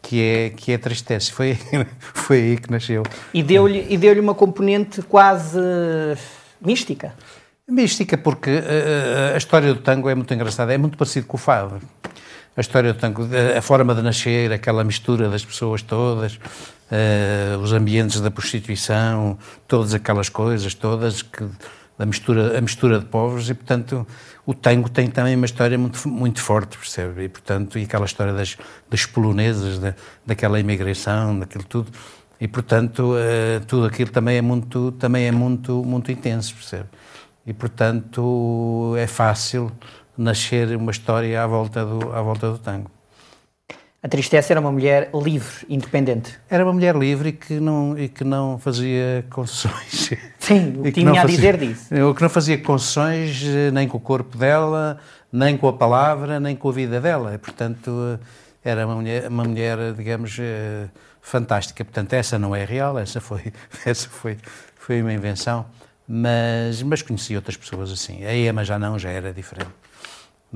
que 0.05 0.21
é, 0.21 0.51
que 0.51 0.73
é 0.73 0.77
tristeza. 0.77 1.33
Foi, 1.33 1.59
foi 1.99 2.37
aí 2.37 2.57
que 2.59 2.71
nasceu. 2.71 3.03
E 3.33 3.43
deu-lhe 3.43 3.97
deu 3.97 4.23
uma 4.23 4.35
componente 4.35 5.01
quase 5.01 5.59
mística? 6.61 7.15
Mística, 7.69 8.19
porque 8.19 8.51
a, 8.51 9.33
a, 9.33 9.35
a, 9.35 9.37
história 9.39 9.73
do 9.73 9.81
tango 9.81 10.09
é 10.09 10.15
muito 10.15 10.33
engraçada, 10.35 10.75
é 10.75 10.79
muito 10.79 10.99
parecido 10.99 11.27
com 11.27 11.37
o 11.37 11.41
fado 11.41 11.81
a 12.57 12.61
história 12.61 12.93
do 12.93 12.99
tango, 12.99 13.27
a 13.57 13.61
forma 13.61 13.95
de 13.95 14.03
nascer, 14.03 14.53
aquela 14.53 14.85
mistura 14.85 15.29
das 15.29 15.45
pessoas 15.45 15.83
todas, 15.83 16.35
uh, 16.37 17.59
os 17.61 17.73
ambientes 17.73 18.21
da 18.21 18.31
prostituição, 18.31 19.37
todas 19.67 19.93
aquelas 19.93 20.29
coisas 20.29 20.75
todas, 20.75 21.23
que, 21.23 21.45
a, 21.99 22.07
mistura, 22.07 22.57
a 22.57 22.61
mistura 22.61 23.01
de 23.01 23.07
povos, 23.07 23.51
e 23.51 23.55
portanto 23.55 24.07
o 24.47 24.55
tango 24.55 24.89
tem 24.89 25.09
também 25.09 25.35
uma 25.35 25.47
história 25.47 25.77
muito, 25.77 26.09
muito 26.09 26.41
forte, 26.41 26.79
percebe? 26.79 27.25
E 27.25 27.29
portanto, 27.29 27.79
e 27.79 27.85
aquela 27.85 28.05
história 28.05 28.33
das, 28.33 28.57
das 28.89 29.05
polonesas, 29.05 29.79
da, 29.79 29.95
daquela 30.25 30.61
imigração, 30.61 31.39
daquilo 31.39 31.65
tudo, 31.65 31.91
e 32.41 32.47
portanto 32.47 33.15
uh, 33.15 33.65
tudo 33.67 33.87
aquilo 33.87 34.11
também 34.11 34.37
é 34.37 34.43
muito, 34.43 34.93
também 34.93 35.27
é 35.27 35.33
muito, 35.33 35.83
muito 35.85 36.13
intenso, 36.13 36.55
percebe? 36.55 36.87
E 37.47 37.53
portanto 37.53 38.95
é 38.97 39.07
fácil 39.07 39.71
nascer 40.17 40.77
uma 40.77 40.91
história 40.91 41.43
à 41.43 41.47
volta 41.47 41.85
do, 41.85 42.13
à 42.13 42.23
volta 42.23 42.51
do 42.51 42.59
tango. 42.59 42.91
A 44.05 44.09
Tristeza 44.09 44.53
era 44.53 44.61
uma 44.61 44.71
mulher 44.71 45.09
livre, 45.15 45.65
independente. 45.67 46.39
Era 46.51 46.63
uma 46.63 46.75
mulher 46.75 46.95
livre 46.95 47.31
e 47.31 47.33
que 47.33 47.55
não, 47.55 47.99
e 47.99 48.07
que 48.07 48.23
não 48.23 48.59
fazia 48.59 49.25
concessões. 49.31 50.11
Sim, 50.39 50.75
o 50.79 50.83
que 50.85 50.93
tinha 50.93 51.23
a 51.23 51.25
dizer 51.25 51.57
disso. 51.57 51.95
O 52.11 52.15
que 52.15 52.21
não 52.21 52.29
fazia 52.29 52.59
concessões 52.59 53.43
eh, 53.43 53.71
nem 53.71 53.89
com 53.89 53.97
o 53.97 54.01
corpo 54.01 54.37
dela, 54.37 54.99
nem 55.33 55.57
com 55.57 55.69
a 55.69 55.73
palavra, 55.73 56.39
nem 56.39 56.55
com 56.55 56.69
a 56.69 56.73
vida 56.73 57.01
dela. 57.01 57.33
E, 57.33 57.39
portanto, 57.39 57.91
eh, 58.23 58.71
era 58.71 58.87
uma 58.87 58.97
mulher, 58.97 59.27
uma 59.27 59.45
mulher, 59.45 59.95
digamos, 59.95 60.37
eh, 60.39 60.87
fantástica. 61.23 61.83
Portanto, 61.83 62.13
essa 62.13 62.39
não 62.39 62.55
é 62.55 62.63
real, 62.63 62.99
essa 62.99 63.23
foi, 63.23 63.55
essa 63.87 64.07
foi, 64.11 64.37
foi 64.77 65.01
uma 65.01 65.15
invenção. 65.15 65.65
Mas, 66.07 66.83
mas 66.83 67.03
conheci 67.03 67.35
outras 67.35 67.57
pessoas 67.57 67.91
assim. 67.91 68.25
A 68.25 68.37
Emma 68.37 68.65
já 68.65 68.79
não, 68.79 68.99
já 68.99 69.11
era 69.11 69.33
diferente 69.33 69.71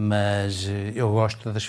mas 0.00 0.68
eh, 0.68 0.92
eu 0.94 1.10
gosto 1.10 1.52
das. 1.52 1.68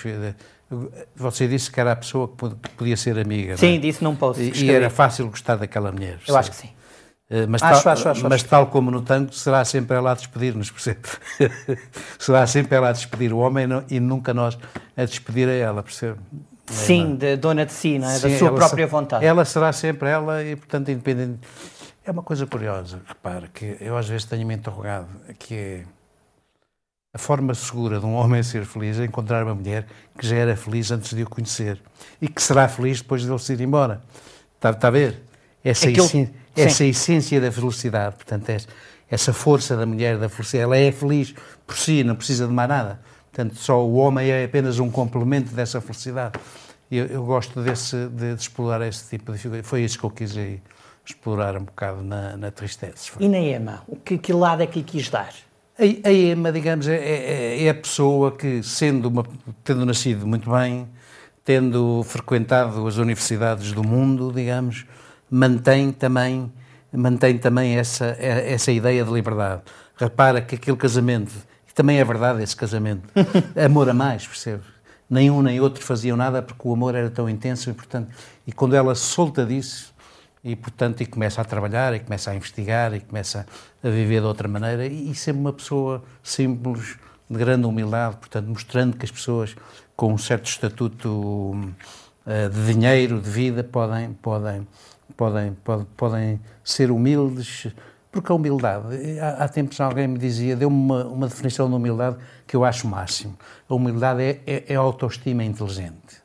Você 1.15 1.47
disse 1.47 1.71
que 1.71 1.79
era 1.79 1.93
a 1.93 1.95
pessoa 1.95 2.27
que 2.27 2.69
podia 2.77 2.95
ser 2.95 3.17
amiga. 3.17 3.57
Sim, 3.57 3.77
é? 3.77 3.79
disse 3.79 4.03
num 4.03 4.15
post. 4.15 4.39
E, 4.39 4.65
e 4.65 4.69
era 4.69 4.87
fácil 4.91 5.27
gostar 5.27 5.55
daquela 5.55 5.91
mulher. 5.91 6.19
Eu 6.27 6.37
acho 6.37 6.51
que 6.51 6.55
sim. 6.55 6.69
Eh, 7.27 7.47
mas, 7.47 7.63
acho, 7.63 7.83
tal, 7.83 7.93
acho, 7.93 8.09
acho, 8.09 8.29
mas 8.29 8.43
tal 8.43 8.67
como 8.67 8.91
no 8.91 9.01
tango, 9.01 9.33
será 9.33 9.65
sempre 9.65 9.97
ela 9.97 10.11
a 10.11 10.13
despedir-nos, 10.13 10.69
percebe? 10.69 10.99
será 12.19 12.45
sempre 12.45 12.77
ela 12.77 12.89
a 12.89 12.91
despedir 12.91 13.33
o 13.33 13.39
homem 13.39 13.67
e 13.89 13.99
nunca 13.99 14.31
nós 14.31 14.55
a 14.95 15.05
despedir 15.05 15.49
a 15.49 15.53
ela, 15.53 15.81
percebe? 15.81 16.19
Sim, 16.67 17.15
de 17.15 17.35
dona 17.35 17.65
de 17.65 17.71
si, 17.71 17.97
não 17.97 18.07
é? 18.07 18.13
Sim, 18.13 18.29
da 18.29 18.37
sua 18.37 18.53
própria 18.53 18.85
vontade. 18.85 19.25
Ela 19.25 19.43
será 19.43 19.73
sempre 19.73 20.07
ela 20.07 20.43
e, 20.43 20.55
portanto, 20.55 20.91
independente 20.91 21.39
É 22.09 22.11
uma 22.11 22.23
coisa 22.23 22.47
curiosa, 22.47 22.99
repara, 23.07 23.47
que 23.53 23.77
eu 23.79 23.95
às 23.95 24.09
vezes 24.09 24.25
tenho-me 24.25 24.55
interrogado, 24.55 25.07
que 25.37 25.53
é 25.53 25.83
a 27.13 27.19
forma 27.19 27.53
segura 27.53 27.99
de 27.99 28.05
um 28.07 28.15
homem 28.15 28.41
ser 28.41 28.65
feliz 28.65 28.97
é 28.99 29.05
encontrar 29.05 29.43
uma 29.43 29.53
mulher 29.53 29.85
que 30.17 30.25
já 30.25 30.35
era 30.35 30.57
feliz 30.57 30.89
antes 30.89 31.13
de 31.15 31.21
o 31.21 31.29
conhecer 31.29 31.79
e 32.19 32.27
que 32.27 32.41
será 32.41 32.67
feliz 32.67 32.99
depois 32.99 33.21
de 33.21 33.29
ele 33.29 33.37
se 33.37 33.53
ir 33.53 33.61
embora. 33.61 34.01
Está, 34.55 34.71
está 34.71 34.87
a 34.87 34.91
ver? 34.91 35.21
Essa, 35.63 35.87
Aquilo- 35.87 36.03
essen- 36.07 36.33
essa 36.55 36.83
essência 36.83 37.39
da 37.39 37.51
felicidade, 37.51 38.15
portanto, 38.15 38.49
essa, 38.49 38.67
essa 39.07 39.31
força 39.31 39.77
da 39.77 39.85
mulher, 39.85 40.17
da 40.17 40.29
felicidade, 40.29 40.63
ela 40.63 40.77
é 40.77 40.91
feliz 40.91 41.35
por 41.67 41.77
si, 41.77 42.03
não 42.03 42.15
precisa 42.15 42.47
de 42.47 42.53
mais 42.53 42.69
nada. 42.69 42.99
Portanto, 43.31 43.55
só 43.55 43.85
o 43.85 43.93
homem 43.97 44.31
é 44.31 44.45
apenas 44.45 44.79
um 44.79 44.89
complemento 44.89 45.53
dessa 45.53 45.79
felicidade. 45.79 46.39
Eu, 46.89 47.05
eu 47.05 47.23
gosto 47.23 47.61
desse, 47.61 48.07
de, 48.07 48.33
de 48.33 48.41
explorar 48.41 48.81
esse 48.87 49.07
tipo 49.15 49.31
de 49.31 49.37
figura. 49.37 49.61
Foi 49.61 49.83
isso 49.83 49.99
que 49.99 50.05
eu 50.05 50.09
quis 50.09 50.35
aí 50.35 50.59
explorar 51.13 51.57
um 51.57 51.63
bocado 51.63 52.03
na, 52.03 52.37
na 52.37 52.51
tristeza. 52.51 52.93
E 53.19 53.27
na 53.27 53.39
Ema, 53.39 53.81
o 53.87 53.95
que, 53.95 54.17
que 54.17 54.31
lado 54.31 54.61
é 54.61 54.67
que 54.67 54.79
lhe 54.79 54.85
quis 54.85 55.09
dar? 55.09 55.33
A, 55.77 56.07
a 56.07 56.13
Ema, 56.13 56.51
digamos, 56.51 56.87
é, 56.87 56.95
é- 56.97 57.63
é 57.63 57.69
a 57.69 57.73
pessoa 57.73 58.31
que, 58.31 58.61
sendo 58.61 59.07
uma, 59.07 59.25
tendo 59.63 59.85
nascido 59.85 60.27
muito 60.27 60.49
bem, 60.51 60.87
tendo 61.43 62.03
frequentado 62.03 62.85
as 62.85 62.97
universidades 62.97 63.71
do 63.71 63.83
mundo, 63.83 64.31
digamos, 64.33 64.85
mantém 65.31 65.91
também, 65.91 66.51
mantém 66.93 67.37
também 67.37 67.77
essa, 67.77 68.15
é- 68.19 68.53
essa 68.53 68.71
ideia 68.71 69.03
de 69.03 69.11
liberdade. 69.11 69.63
Repara 69.97 70.41
que 70.41 70.55
aquele 70.55 70.77
casamento, 70.77 71.31
e 71.67 71.73
também 71.73 71.97
é 71.99 72.03
verdade 72.05 72.43
esse 72.43 72.55
casamento, 72.55 73.03
amor 73.65 73.89
a 73.89 73.93
mais, 73.93 74.27
percebe? 74.27 74.63
Nem 75.09 75.31
um 75.31 75.41
nem 75.41 75.59
outro 75.59 75.83
faziam 75.83 76.15
nada 76.15 76.39
porque 76.39 76.67
o 76.67 76.71
amor 76.71 76.93
era 76.93 77.09
tão 77.09 77.27
intenso 77.27 77.71
e, 77.71 77.73
portanto, 77.73 78.11
e 78.45 78.51
quando 78.51 78.75
ela 78.75 78.93
solta 78.93 79.43
disso, 79.43 79.91
e 80.43 80.55
portanto 80.55 81.01
e 81.01 81.05
começa 81.05 81.41
a 81.41 81.45
trabalhar 81.45 81.93
e 81.93 81.99
começa 81.99 82.31
a 82.31 82.35
investigar 82.35 82.93
e 82.93 83.01
começa 83.01 83.45
a 83.83 83.89
viver 83.89 84.21
de 84.21 84.27
outra 84.27 84.47
maneira 84.47 84.85
e, 84.85 85.11
e 85.11 85.15
sempre 85.15 85.41
uma 85.41 85.53
pessoa 85.53 86.03
simples 86.23 86.97
de 87.29 87.37
grande 87.37 87.65
humildade 87.65 88.17
portanto 88.17 88.47
mostrando 88.47 88.97
que 88.97 89.05
as 89.05 89.11
pessoas 89.11 89.55
com 89.95 90.13
um 90.13 90.17
certo 90.17 90.45
estatuto 90.45 91.73
eh, 92.25 92.49
de 92.49 92.73
dinheiro 92.73 93.19
de 93.19 93.29
vida 93.29 93.63
podem 93.63 94.13
podem 94.13 94.67
podem 95.17 95.57
podem, 95.97 96.39
ser 96.63 96.89
humildes 96.89 97.67
porque 98.11 98.31
a 98.31 98.35
humildade 98.35 98.95
eh, 98.95 99.19
há, 99.19 99.43
há 99.43 99.49
tempos 99.49 99.79
alguém 99.81 100.07
me 100.07 100.17
dizia 100.17 100.55
deu-me 100.55 100.75
uma, 100.75 101.03
uma 101.05 101.27
definição 101.27 101.67
de 101.67 101.75
humildade 101.75 102.17
que 102.49 102.55
eu 102.55 102.65
acho 102.65 102.87
máximo. 102.87 103.37
A 103.69 103.75
humildade 103.75 104.23
é, 104.23 104.41
é, 104.47 104.73
é 104.73 104.75
autoestima 104.75 105.43
inteligente. 105.43 106.23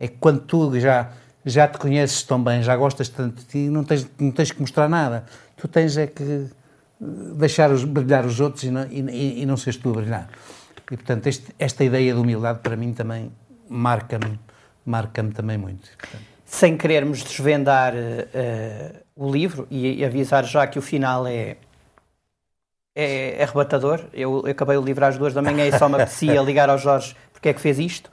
É 0.00 0.08
quando 0.08 0.40
tu 0.40 0.80
já, 0.80 1.10
já 1.46 1.68
te 1.68 1.78
conheces 1.78 2.22
tão 2.24 2.42
bem, 2.42 2.62
já 2.62 2.76
gostas 2.76 3.08
tanto 3.08 3.40
de 3.40 3.44
ti, 3.46 3.58
não 3.70 3.84
tens, 3.84 4.06
não 4.18 4.32
tens 4.32 4.50
que 4.50 4.60
mostrar 4.60 4.88
nada. 4.88 5.24
Tu 5.56 5.68
tens 5.68 5.96
é 5.96 6.06
que 6.08 6.22
eh, 6.22 7.04
deixar 7.36 7.70
os, 7.70 7.84
brilhar 7.84 8.26
os 8.26 8.40
outros 8.40 8.64
e 8.64 8.70
não, 8.70 8.84
e, 8.90 9.42
e 9.42 9.46
não 9.46 9.56
seres 9.56 9.78
tu 9.78 9.90
a 9.90 9.92
brilhar. 9.94 10.28
E, 10.90 10.96
portanto, 10.96 11.26
este- 11.28 11.54
esta 11.58 11.84
ideia 11.84 12.12
de 12.12 12.20
humildade 12.20 12.58
para 12.62 12.76
mim 12.76 12.92
também 12.92 13.30
marca-me 13.68 14.38
marca-me 14.84 15.32
também 15.32 15.58
muito. 15.58 15.88
Portanto, 15.98 16.22
Sem 16.44 16.76
querermos 16.76 17.22
desvendar 17.22 17.92
eh, 17.96 19.02
o 19.16 19.30
livro 19.30 19.66
e, 19.70 20.04
avisar 20.04 20.44
já 20.44 20.64
que 20.66 20.78
o 20.78 20.82
final 20.82 21.26
é, 21.26 21.56
é 22.94 23.42
arrebatador. 23.42 24.04
Eu, 24.12 24.42
eu 24.44 24.52
acabei 24.52 24.76
o 24.76 24.82
livro 24.82 25.04
às 25.04 25.18
duas 25.18 25.34
da 25.34 25.42
manhã 25.42 25.66
e 25.66 25.76
só 25.76 25.88
me 25.88 25.96
apetecia 25.96 26.40
ligar 26.42 26.70
ao 26.70 26.78
Jorge 26.78 27.16
porque 27.32 27.48
é 27.48 27.52
que 27.52 27.60
fez 27.60 27.78
isto. 27.78 28.10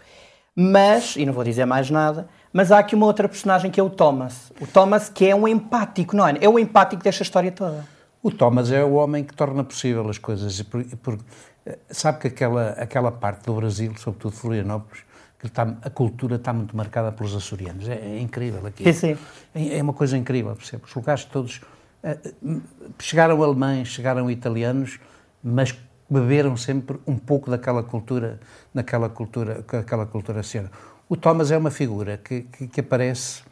Mas, 0.55 1.15
e 1.15 1.25
não 1.25 1.33
vou 1.33 1.43
dizer 1.43 1.65
mais 1.65 1.89
nada, 1.89 2.27
mas 2.53 2.71
há 2.71 2.79
aqui 2.79 2.95
uma 2.95 3.05
outra 3.07 3.27
personagem 3.27 3.69
que 3.71 3.79
é 3.79 3.83
o 3.83 3.89
Thomas. 3.89 4.51
O 4.61 4.67
Thomas 4.67 5.09
que 5.09 5.27
é 5.27 5.35
um 5.35 5.47
empático, 5.47 6.15
não 6.15 6.25
é? 6.27 6.37
É 6.39 6.47
o 6.47 6.57
empático 6.59 7.03
desta 7.03 7.23
história 7.23 7.51
toda. 7.51 7.85
O 8.21 8.31
Thomas 8.31 8.71
é 8.71 8.83
o 8.83 8.93
homem 8.93 9.23
que 9.23 9.33
torna 9.33 9.63
possível 9.63 10.07
as 10.09 10.17
coisas. 10.17 10.57
E 10.59 10.63
por- 10.63 10.85
por- 10.97 11.17
eh, 11.65 11.77
sabe 11.89 12.19
que 12.19 12.27
aquela, 12.27 12.69
aquela 12.71 13.11
parte 13.11 13.45
do 13.45 13.53
Brasil, 13.55 13.91
sobretudo 13.97 14.35
Florianópolis, 14.35 15.01
que 15.39 15.47
está, 15.47 15.63
a 15.81 15.89
cultura 15.89 16.35
está 16.37 16.53
muito 16.53 16.77
marcada 16.77 17.11
pelos 17.11 17.35
açorianos. 17.35 17.89
É, 17.89 17.95
é 17.95 18.19
incrível 18.19 18.65
aqui. 18.65 18.83
Sim, 18.93 19.15
sim. 19.15 19.17
É, 19.53 19.79
é 19.79 19.83
uma 19.83 19.91
coisa 19.93 20.17
incrível, 20.17 20.55
percebe? 20.55 20.83
Os 20.85 20.93
lugares 20.95 21.25
todos. 21.25 21.59
eh, 22.03 22.17
eh, 22.23 22.57
chegaram 22.99 23.41
alemães, 23.43 23.87
chegaram 23.89 24.29
italianos, 24.31 24.99
mas 25.43 25.75
beberam 26.09 26.55
sempre 26.55 26.97
um 27.07 27.17
pouco 27.17 27.49
daquela 27.49 27.81
cultura, 27.83 28.39
daquela 28.73 29.09
cultura, 29.09 29.65
daquela 29.69 30.05
cultura 30.05 30.39
açoriana. 30.41 30.71
O 31.09 31.15
Thomas 31.15 31.51
é 31.51 31.57
uma 31.57 31.71
figura 31.71 32.17
que, 32.17 32.41
que, 32.41 32.67
que 32.67 32.79
aparece 32.79 33.43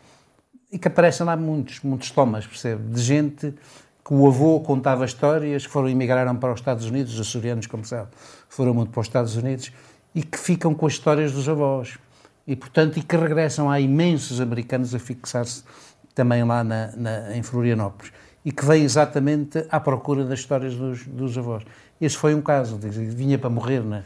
e 0.72 0.80
que 0.80 0.88
aparecem 0.88 1.26
lá 1.26 1.36
muitos, 1.36 1.82
muitos 1.82 2.10
tomas, 2.12 2.48
percebe? 2.48 2.82
De 2.94 3.02
gente 3.02 3.54
que 4.04 4.14
o 4.14 4.26
avô 4.28 4.60
contava 4.62 5.06
histórias, 5.06 5.66
que 5.68 5.72
foram 5.72 5.90
emigraram 5.90 6.36
para 6.36 6.54
os 6.54 6.60
Estados 6.60 6.86
Unidos, 6.86 7.14
os 7.14 7.20
açorianos, 7.28 7.68
como 7.68 7.86
sabe, 7.86 8.10
foram 8.50 8.74
muito 8.74 8.90
para 8.92 9.02
os 9.02 9.08
Estados 9.08 9.36
Unidos, 9.36 9.72
e 10.16 10.24
que 10.24 10.38
ficam 10.38 10.74
com 10.74 10.86
as 10.88 10.94
histórias 10.94 11.32
dos 11.34 11.48
avós. 11.48 11.98
E, 12.48 12.56
portanto, 12.56 12.98
e 12.98 13.04
que 13.04 13.16
regressam. 13.16 13.70
Há 13.70 13.80
imensos 13.80 14.42
americanos 14.42 14.96
a 14.96 15.00
fixar-se 15.00 15.64
também 16.16 16.44
lá 16.44 16.64
na, 16.64 16.92
na- 16.98 17.38
em 17.38 17.44
Florianópolis. 17.44 18.12
E 18.44 18.52
que 18.52 18.66
vêm 18.66 18.84
exatamente 18.84 19.64
à 19.70 19.80
procura 19.80 20.26
das 20.26 20.40
histórias 20.40 20.76
dos, 20.76 21.06
dos 21.06 21.38
avós. 21.38 21.64
Esse 22.00 22.18
foi 22.18 22.34
um 22.34 22.42
caso, 22.42 22.78
vinha 22.82 23.38
para 23.38 23.50
morrer, 23.50 23.82
né? 23.82 24.04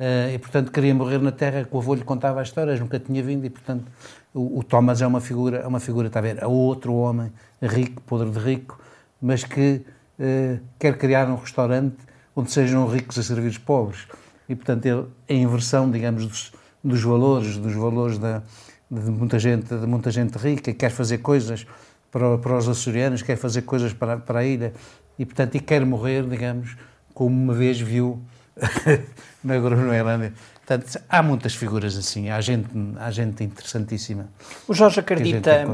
Eh, 0.00 0.32
e, 0.34 0.38
portanto, 0.38 0.72
queria 0.72 0.94
morrer 0.94 1.18
na 1.18 1.30
terra 1.30 1.62
que 1.62 1.76
o 1.76 1.78
avô 1.78 1.94
lhe 1.94 2.02
contava 2.02 2.40
as 2.40 2.48
histórias, 2.48 2.80
nunca 2.80 2.98
tinha 2.98 3.22
vindo, 3.22 3.44
e, 3.44 3.50
portanto, 3.50 3.84
o, 4.32 4.60
o 4.60 4.64
Thomas 4.64 5.02
é 5.02 5.06
uma 5.06 5.20
figura, 5.20 5.58
é 5.58 5.66
uma 5.66 5.78
figura, 5.78 6.06
está 6.06 6.20
a 6.20 6.22
ver, 6.22 6.38
é 6.42 6.46
outro 6.46 6.94
homem 6.94 7.30
rico, 7.60 8.00
podre 8.06 8.30
de 8.30 8.38
rico, 8.38 8.80
mas 9.20 9.44
que 9.44 9.82
eh, 10.18 10.58
quer 10.78 10.96
criar 10.96 11.28
um 11.28 11.36
restaurante 11.36 11.98
onde 12.34 12.50
sejam 12.50 12.86
ricos 12.86 13.18
a 13.18 13.22
servir 13.22 13.48
os 13.48 13.58
pobres. 13.58 14.06
E, 14.48 14.56
portanto, 14.56 14.86
ele, 14.86 15.06
a 15.28 15.34
inversão, 15.34 15.90
digamos, 15.90 16.26
dos, 16.26 16.52
dos 16.82 17.02
valores, 17.02 17.58
dos 17.58 17.74
valores 17.74 18.16
da, 18.16 18.42
de 18.90 19.10
muita 19.10 19.38
gente, 19.38 19.76
de 19.76 19.86
muita 19.86 20.10
gente 20.10 20.34
rica, 20.38 20.72
quer 20.72 20.90
fazer 20.90 21.18
coisas 21.18 21.66
para, 22.10 22.38
para 22.38 22.56
os 22.56 22.66
açorianos, 22.66 23.20
quer 23.20 23.36
fazer 23.36 23.62
coisas 23.62 23.92
para, 23.92 24.16
para 24.16 24.38
a 24.38 24.44
ilha, 24.46 24.72
e, 25.18 25.26
portanto, 25.26 25.56
e 25.56 25.60
quer 25.60 25.84
morrer, 25.84 26.26
digamos, 26.26 26.74
como 27.12 27.36
uma 27.36 27.52
vez 27.52 27.78
viu 27.78 28.18
na 29.42 29.58
Groenlândia. 29.58 30.32
Portanto, 30.66 31.00
há 31.08 31.22
muitas 31.22 31.54
figuras 31.54 31.96
assim, 31.96 32.30
há 32.30 32.40
gente, 32.40 32.68
há 32.98 33.10
gente 33.10 33.42
interessantíssima. 33.42 34.28
O 34.68 34.74
Jorge 34.74 35.00
acredita, 35.00 35.64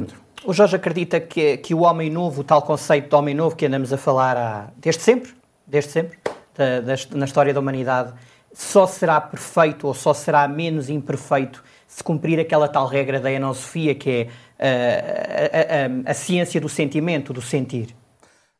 o 0.45 0.53
Jorge 0.53 0.77
acredita 0.77 1.21
que, 1.21 1.57
que 1.59 1.75
o 1.75 1.81
homem 1.81 2.09
novo, 2.11 2.41
o 2.41 2.45
tal 2.45 2.63
conceito 2.63 3.09
de 3.11 3.15
homem 3.15 3.35
novo 3.35 3.55
que 3.57 3.67
andamos 3.67 3.93
a 3.93 3.99
falar 3.99 4.37
há, 4.37 4.69
desde 4.77 5.03
sempre, 5.03 5.33
desde 5.67 5.91
sempre, 5.91 6.19
da- 6.57 6.81
das- 6.81 7.09
na 7.11 7.25
história 7.27 7.53
da 7.53 7.61
humanidade, 7.61 8.13
só 8.55 8.87
será 8.87 9.21
perfeito 9.21 9.87
ou 9.87 9.93
só 9.93 10.15
será 10.15 10.49
menos 10.49 10.89
imperfeito 10.89 11.63
se 11.87 12.03
cumprir 12.03 12.41
aquela 12.41 12.67
tal 12.69 12.87
regra 12.87 13.21
da 13.21 13.31
Enosofia 13.31 13.95
que 13.95 14.11
é 14.11 14.29
ah, 14.59 16.07
a, 16.07 16.07
a- 16.07 16.09
a- 16.09 16.11
a 16.11 16.15
ciência 16.15 16.59
do 16.61 16.69
sentimento, 16.69 17.33
do 17.35 17.43
sentir. 17.43 17.95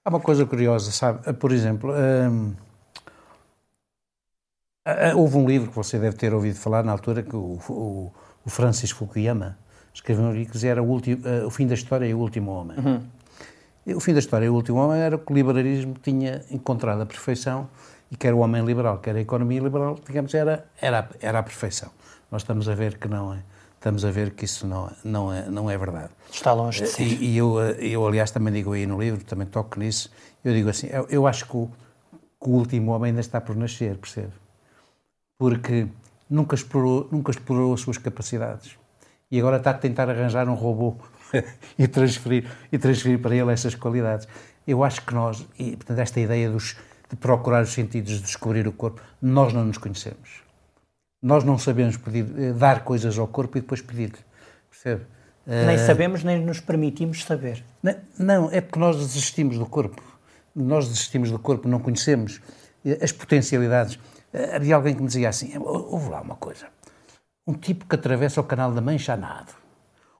Há 0.05 0.11
uma 0.11 0.21
coisa 0.21 0.45
curiosa, 0.45 0.91
sabe? 0.93 1.33
Por 1.35 1.51
exemplo, 1.51 1.93
hum, 1.93 2.53
houve 5.17 5.37
um 5.37 5.47
livro 5.47 5.69
que 5.71 5.77
você 5.77 5.99
deve 5.99 6.17
ter 6.17 6.33
ouvido 6.35 6.57
falar 6.57 6.83
na 6.85 6.93
altura, 6.93 7.23
que 7.23 7.35
o, 7.35 7.59
o, 7.69 8.13
o 8.45 8.51
Francis 8.51 8.91
Fukuyama 8.91 9.59
escreveu 9.93 10.25
um 10.25 10.33
livro 10.33 10.47
que 10.47 10.53
dizia 10.53 10.71
era 10.73 10.83
o, 10.83 10.87
último, 10.87 11.23
ah, 11.25 11.47
o 11.47 11.51
fim 11.51 11.67
da 11.67 11.75
história 11.75 12.07
e 12.07 12.15
o 12.15 12.19
último 12.19 12.51
homem. 12.53 12.77
E 13.87 13.95
O 13.95 14.01
fim 14.01 14.13
da 14.13 14.19
história 14.19 14.47
e 14.47 14.49
o 14.49 14.55
último 14.55 14.79
homem 14.79 15.01
era 15.01 15.17
que 15.17 15.33
o 15.33 15.35
liberalismo 15.35 15.95
tinha 16.03 16.43
encontrado 16.51 17.01
a 17.03 17.07
perfeição 17.07 17.69
e 18.11 18.17
que 18.17 18.27
era 18.27 18.35
o 18.37 18.41
homem 18.41 18.65
liberal, 18.65 18.99
que 18.99 19.09
era 19.11 19.19
a 19.19 19.23
economia 19.23 19.61
liberal, 19.61 19.97
digamos, 20.07 20.35
era, 20.35 20.67
era, 20.81 21.01
a- 21.01 21.09
era 21.21 21.39
a 21.39 21.43
perfeição. 21.43 21.91
Nós 22.31 22.43
estamos 22.43 22.69
a 22.69 22.75
ver 22.75 22.99
que 22.99 23.09
não 23.09 23.33
é. 23.33 23.39
Estamos 23.77 24.05
a 24.05 24.11
ver 24.11 24.31
que 24.33 24.45
isso 24.45 24.67
não 24.67 24.89
é, 24.89 24.91
não 25.05 25.33
é, 25.33 25.49
não 25.49 25.71
é 25.71 25.79
verdade. 25.79 26.11
Está 26.33 26.53
longe 26.53 26.83
de 26.83 26.89
ser. 26.89 27.03
E, 27.05 27.25
e 27.33 27.37
eu, 27.37 27.61
eh, 27.61 27.77
eu, 27.81 28.05
aliás, 28.07 28.31
também 28.33 28.53
digo 28.53 28.73
aí 28.73 28.85
no 28.87 29.01
livro, 29.01 29.25
também 29.25 29.47
toco 29.47 29.79
nisso, 29.79 30.11
eu 30.45 30.53
digo 30.53 30.69
assim, 30.69 30.89
eu, 30.89 31.07
eu 31.09 31.27
acho 31.27 31.47
que 31.47 31.57
o, 31.57 31.71
que 32.43 32.49
o 32.49 32.53
último 32.55 32.91
homem 32.93 33.11
ainda 33.11 33.21
está 33.21 33.41
por 33.41 33.55
nascer, 33.55 33.97
percebe? 33.97 34.33
Porque 35.39 35.89
nunca 36.29 36.55
explorou, 36.55 37.09
nunca 37.11 37.31
explorou 37.31 37.75
as 37.75 37.81
suas 37.81 37.99
capacidades. 37.99 38.77
E 39.31 39.39
agora 39.39 39.57
está 39.57 39.71
a 39.71 39.75
tentar 39.75 40.09
arranjar 40.09 40.49
um 40.49 40.55
robô 40.55 40.97
e, 41.79 41.87
transferir, 41.89 42.49
e 42.71 42.79
transferir 42.79 43.21
para 43.21 43.35
ele 43.35 43.53
essas 43.53 43.75
qualidades. 43.75 44.29
Eu 44.67 44.83
acho 44.83 45.05
que 45.05 45.15
nós, 45.15 45.47
e 45.59 45.77
portanto 45.77 45.99
esta 45.99 46.21
ideia 46.21 46.51
dos, 46.51 46.77
de 47.09 47.17
procurar 47.17 47.63
os 47.63 47.73
sentidos, 47.73 48.15
de 48.15 48.23
descobrir 48.23 48.67
o 48.67 48.73
corpo, 48.73 49.01
nós 49.21 49.53
não 49.53 49.65
nos 49.65 49.79
conhecemos. 49.79 50.43
Nós 51.23 51.45
não 51.45 51.59
sabemos 51.59 51.97
pedir, 51.97 52.27
eh, 52.39 52.53
dar 52.53 52.85
coisas 52.85 53.19
ao 53.19 53.27
corpo 53.27 53.59
e 53.59 53.61
depois 53.61 53.81
pedir-lhe, 53.81 54.19
percebe? 54.71 55.05
Nem 55.47 55.79
sabemos, 55.79 56.25
nem 56.25 56.45
nos 56.45 56.61
permitimos 56.61 57.25
saber. 57.25 57.65
Não, 57.81 57.95
não, 58.19 58.51
é 58.51 58.61
porque 58.61 58.81
nós 58.81 58.97
desistimos 58.97 59.57
do 59.57 59.65
corpo. 59.65 60.03
Nós 60.55 60.89
desistimos 60.89 61.31
do 61.31 61.39
corpo, 61.39 61.69
não 61.69 61.79
conhecemos 61.79 62.41
eh, 62.85 62.99
as 63.01 63.13
potencialidades. 63.13 63.99
Eh, 64.37 64.57
Havia 64.57 64.77
alguém 64.77 64.95
que 64.95 65.01
me 65.01 65.07
dizia 65.09 65.29
assim: 65.29 65.57
"Ou- 65.59 65.93
ouve 65.95 66.11
lá 66.11 66.21
uma 66.21 66.37
coisa. 66.37 66.67
Um 67.47 67.55
tipo 67.55 67.87
que 67.87 67.95
atravessa 67.95 68.41
o 68.41 68.45
canal 68.45 68.73
da 68.73 68.81
Mancha 68.81 69.15
a 69.15 69.17
nado, 69.17 69.53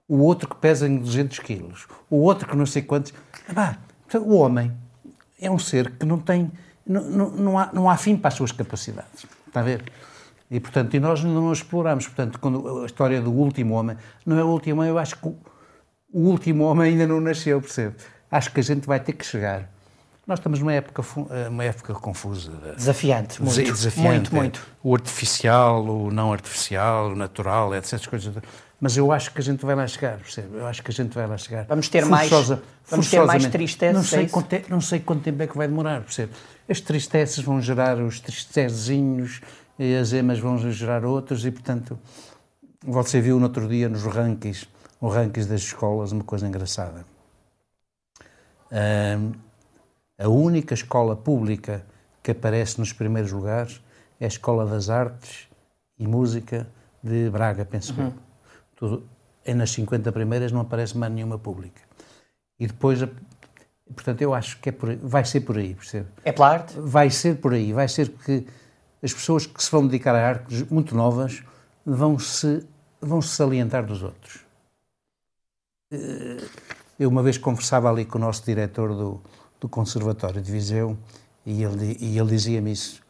o 0.09 0.19
outro 0.19 0.49
que 0.49 0.57
pesa 0.57 0.89
em 0.89 0.97
200 0.99 1.39
quilos, 1.41 1.87
o 2.09 2.17
outro 2.19 2.49
que 2.49 2.57
não 2.57 2.65
sei 2.67 2.83
quantos. 2.83 3.13
Portanto, 3.47 4.29
o 4.31 4.37
homem 4.37 4.73
é 5.41 5.51
um 5.51 5.59
ser 5.59 5.91
que 5.99 6.07
não 6.07 6.19
tem, 6.19 6.51
não, 6.87 7.03
não, 7.03 7.31
não, 7.31 7.59
há, 7.59 7.71
não 7.73 7.91
há 7.91 7.97
fim 7.97 8.17
para 8.17 8.29
as 8.29 8.35
suas 8.35 8.53
capacidades. 8.53 9.27
Está 9.47 9.61
a 9.61 9.63
ver? 9.65 9.85
E, 10.49 10.61
portanto, 10.61 10.95
e 10.95 11.01
nós 11.01 11.23
não 11.25 11.53
exploramos. 11.53 12.07
Portanto, 12.07 12.39
quando 12.39 12.83
a 12.83 12.87
história 12.87 13.21
do 13.21 13.33
último 13.33 13.75
homem, 13.75 13.97
não 14.25 14.39
é 14.39 14.45
o 14.45 14.49
último 14.49 14.81
homem, 14.81 14.91
eu 14.91 14.99
acho 14.99 15.17
que 15.21 15.27
o, 15.27 15.37
o 16.13 16.21
último 16.31 16.63
homem 16.65 16.93
ainda 16.93 17.07
não 17.09 17.21
nasceu, 17.21 17.61
percebe? 17.61 17.97
Acho 18.31 18.53
que 18.53 18.61
a 18.61 18.63
gente 18.63 18.87
vai 18.87 19.01
ter 19.01 19.13
que 19.15 19.27
chegar. 19.27 19.69
Nós 20.27 20.41
estamos 20.41 20.59
numa 20.59 20.73
época, 20.73 21.05
uma 21.49 21.63
época 21.63 21.95
confusa. 21.95 22.51
Desafiante, 22.77 23.41
muito. 23.41 23.73
Desafiante. 23.73 24.09
Muito, 24.09 24.35
muito. 24.35 24.67
O 24.83 24.93
artificial, 24.93 25.85
o 25.85 26.11
não 26.11 26.33
artificial, 26.33 27.13
o 27.13 27.15
natural, 27.15 27.73
etc. 27.77 28.05
Coisas. 28.09 28.35
Mas 28.81 28.97
eu 28.97 29.13
acho 29.13 29.33
que 29.33 29.41
a 29.41 29.45
gente 29.45 29.65
vai 29.65 29.77
lá 29.77 29.87
chegar, 29.87 30.19
percebe? 30.19 30.57
Eu 30.57 30.67
acho 30.67 30.83
que 30.83 30.91
a 30.91 30.95
gente 30.95 31.15
vai 31.15 31.29
lá 31.29 31.39
chegar. 31.39 31.65
Vamos 31.67 31.89
ter 31.89 32.05
mais, 32.05 32.29
vamos 32.89 33.09
ter 33.09 33.25
mais 33.25 33.47
tristeza. 33.47 33.93
Não 33.93 34.03
sei, 34.03 34.25
é 34.25 34.29
quanto, 34.29 34.53
é, 34.53 34.65
não 34.69 34.81
sei 34.81 34.99
quanto 34.99 35.23
tempo 35.23 35.43
é 35.45 35.47
que 35.47 35.57
vai 35.57 35.69
demorar, 35.69 36.01
percebe? 36.03 36.33
As 36.69 36.81
tristezas 36.81 37.39
vão 37.39 37.61
gerar 37.61 37.97
os 37.99 38.19
tristezinhos 38.19 39.41
e 39.79 39.95
as 39.95 40.13
emas 40.13 40.41
vão 40.41 40.59
gerar 40.73 41.05
outros 41.05 41.47
e, 41.47 41.53
portanto, 41.53 41.97
você 42.85 43.21
viu 43.21 43.39
no 43.39 43.45
outro 43.45 43.69
dia 43.69 43.89
nos 43.89 44.03
rankings, 44.03 44.67
os 45.01 45.15
rankings 45.15 45.49
das 45.49 45.61
escolas, 45.61 46.11
uma 46.11 46.25
coisa 46.25 46.49
engraçada. 46.49 47.07
A 50.19 50.29
única 50.29 50.75
escola 50.75 51.15
pública 51.15 51.85
que 52.23 52.31
aparece 52.31 52.79
nos 52.79 52.93
primeiros 52.93 53.33
lugares 53.33 53.81
é 54.19 54.25
a 54.25 54.29
Escola 54.29 54.67
das 54.67 54.89
Artes 54.89 55.49
e 55.99 56.07
Música 56.07 56.67
de 57.03 57.31
Braga, 57.31 57.65
penso 57.65 57.95
uhum. 57.99 58.13
Tudo, 58.75 59.09
é 59.45 59.55
nas 59.55 59.71
50 59.71 60.11
primeiras 60.13 60.53
não 60.53 60.61
aparece 60.61 60.97
mais 60.97 61.13
nenhuma 61.13 61.39
pública. 61.39 61.81
E 62.59 62.67
depois, 62.67 63.01
portanto, 63.95 64.23
eu 64.23 64.35
acho 64.35 64.59
que 64.59 64.71
é 64.71 64.73
por 64.73 64.91
aí, 64.91 64.99
vai 65.03 65.25
ser 65.25 65.43
por 65.43 65.57
aí, 65.57 65.75
percebe? 65.75 66.09
É 66.25 66.33
pela 66.33 66.51
arte? 66.51 66.75
Vai 66.79 67.11
ser 67.11 67.37
por 67.37 67.55
aí, 67.55 67.73
vai 67.73 67.89
ser 67.89 68.11
porque 68.11 68.47
as 69.03 69.13
pessoas 69.13 69.47
que 69.47 69.63
se 69.63 69.71
vão 69.71 69.87
dedicar 69.87 70.15
a 70.15 70.29
artes 70.29 70.63
muito 70.71 70.95
novas 70.95 71.43
vão 71.85 72.19
se 72.19 72.67
vão 73.01 73.23
se 73.23 73.37
salientar 73.37 73.87
dos 73.87 74.03
outros. 74.03 74.41
Eh, 75.93 76.45
eu 76.99 77.09
uma 77.09 77.23
vez 77.23 77.39
conversava 77.39 77.89
ali 77.89 78.05
com 78.05 78.19
o 78.19 78.21
nosso 78.21 78.45
diretor 78.45 78.95
do, 78.95 79.23
do 79.61 79.69
Conservatório 79.69 80.41
de 80.41 80.51
Viseu 80.51 80.97
e 81.45 81.63
ele, 81.63 81.97
e 82.01 82.19
ele 82.19 82.29
dizia-me 82.29 82.73
isso. 82.73 83.01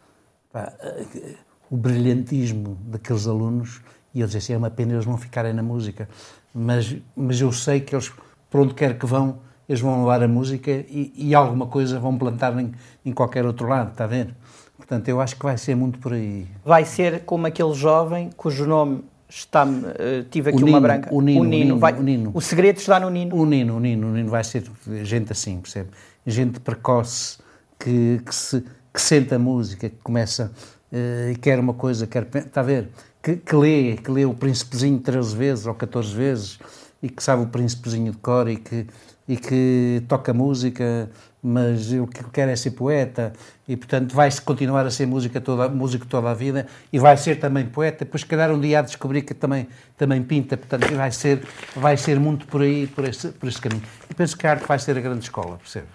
Pá, 0.52 0.72
eh, 0.80 1.34
o 1.70 1.76
brilhantismo 1.76 2.78
daqueles 2.86 3.26
alunos, 3.26 3.80
e 4.14 4.20
ele 4.20 4.26
dizia 4.26 4.38
assim, 4.38 4.52
é 4.52 4.56
uma 4.56 4.70
pena 4.70 4.92
eles 4.92 5.06
não 5.06 5.16
ficarem 5.16 5.52
na 5.52 5.62
música, 5.62 6.08
mas, 6.54 6.96
mas 7.14 7.40
eu 7.40 7.52
sei 7.52 7.80
que 7.80 7.94
eles, 7.94 8.12
por 8.50 8.60
onde 8.60 8.74
quer 8.74 8.98
que 8.98 9.06
vão, 9.06 9.38
eles 9.68 9.80
vão 9.80 10.00
levar 10.00 10.22
a 10.22 10.28
música 10.28 10.70
e, 10.70 11.12
e 11.16 11.34
alguma 11.34 11.66
coisa 11.66 11.98
vão 11.98 12.16
plantar 12.16 12.58
em, 12.58 12.72
em 13.04 13.12
qualquer 13.12 13.44
outro 13.44 13.66
lado, 13.66 13.90
está 13.90 14.04
a 14.04 14.06
ver? 14.06 14.34
Portanto, 14.76 15.08
eu 15.08 15.20
acho 15.20 15.36
que 15.36 15.42
vai 15.42 15.58
ser 15.58 15.74
muito 15.74 15.98
por 15.98 16.12
aí. 16.12 16.46
Vai 16.64 16.84
ser 16.84 17.24
como 17.24 17.46
aquele 17.46 17.74
jovem 17.74 18.30
cujo 18.36 18.66
nome 18.66 19.02
está, 19.28 19.64
uh, 19.64 20.25
tive 20.30 20.50
aqui 20.50 20.62
o 20.62 20.66
uma 20.66 20.80
branca. 20.80 21.09
O 21.12 21.21
Nino. 21.21 21.40
O, 21.40 21.45
Nino, 21.45 21.78
vai, 21.78 21.92
o, 21.92 22.02
Nino. 22.02 22.30
o 22.35 22.40
segredo 22.40 22.78
está 22.78 23.00
no 23.00 23.11
Nino. 23.11 23.35
O 23.37 23.45
Nino, 23.45 23.76
o 23.76 23.80
Nino, 23.80 24.09
o 24.09 24.12
Nino 24.12 24.30
vai 24.30 24.45
ser 24.45 24.64
gente 25.02 25.33
assim, 25.33 25.61
percebe? 25.61 25.90
Gente 26.26 26.61
precoce, 26.61 27.38
que, 27.78 28.21
que, 28.25 28.35
se, 28.35 28.64
que 28.92 29.00
sente 29.00 29.35
a 29.35 29.38
música, 29.38 29.88
que 29.88 29.97
começa 30.02 30.52
uh, 30.92 31.30
e 31.30 31.37
quer 31.37 31.59
uma 31.59 31.75
coisa, 31.75 32.06
quer. 32.06 32.26
Está 32.35 32.61
a 32.61 32.64
ver? 32.64 32.88
Que, 33.23 33.37
que, 33.37 33.56
lê, 33.56 33.97
que 33.97 34.11
lê 34.11 34.25
o 34.25 34.35
Príncipezinho 34.35 34.99
13 35.00 35.37
vezes 35.37 35.66
ou 35.66 35.75
14 35.75 36.14
vezes 36.14 36.58
e 37.02 37.08
que 37.08 37.23
sabe 37.23 37.43
o 37.43 37.47
Príncipezinho 37.47 38.12
de 38.12 38.19
cor 38.19 38.49
e 38.49 38.56
que, 38.56 38.86
e 39.26 39.36
que 39.36 40.02
toca 40.08 40.32
música 40.32 41.10
mas 41.47 41.93
o 41.93 42.09
que 42.09 42.25
quer 42.30 42.49
é 42.49 42.56
ser 42.56 42.73
poeta 42.73 43.32
e, 43.69 43.76
portanto, 43.76 44.13
vai-se 44.13 44.43
continuar 44.43 44.85
a 44.85 44.91
ser 44.91 45.06
música 45.06 45.41
toda, 45.41 45.69
músico 45.69 46.04
toda 46.04 46.28
a 46.28 46.35
vida 46.35 46.67
e 46.93 46.99
vai 46.99 47.17
ser 47.17 47.39
também 47.39 47.65
poeta. 47.65 48.04
Depois, 48.04 48.23
se 48.23 48.26
calhar, 48.26 48.50
um 48.50 48.59
dia 48.61 48.80
há 48.80 48.82
de 48.82 48.89
descobrir 48.89 49.23
que 49.23 49.32
também, 49.32 49.69
também 49.97 50.25
pinta, 50.25 50.56
portanto, 50.56 50.93
vai 50.93 51.13
ser, 51.13 51.47
vai 51.76 51.97
ser 51.97 52.19
muito 52.19 52.49
por 52.49 52.63
aí, 52.63 52.89
por 52.89 53.04
esse, 53.04 53.28
por 53.28 53.49
esse 53.49 53.61
caminho. 53.61 53.85
E 54.11 54.15
penso 54.15 54.37
que 54.37 54.45
a 54.45 54.50
arte 54.50 54.67
vai 54.67 54.76
ser 54.76 54.99
a 54.99 55.00
grande 55.00 55.21
escola, 55.21 55.56
percebe? 55.59 55.87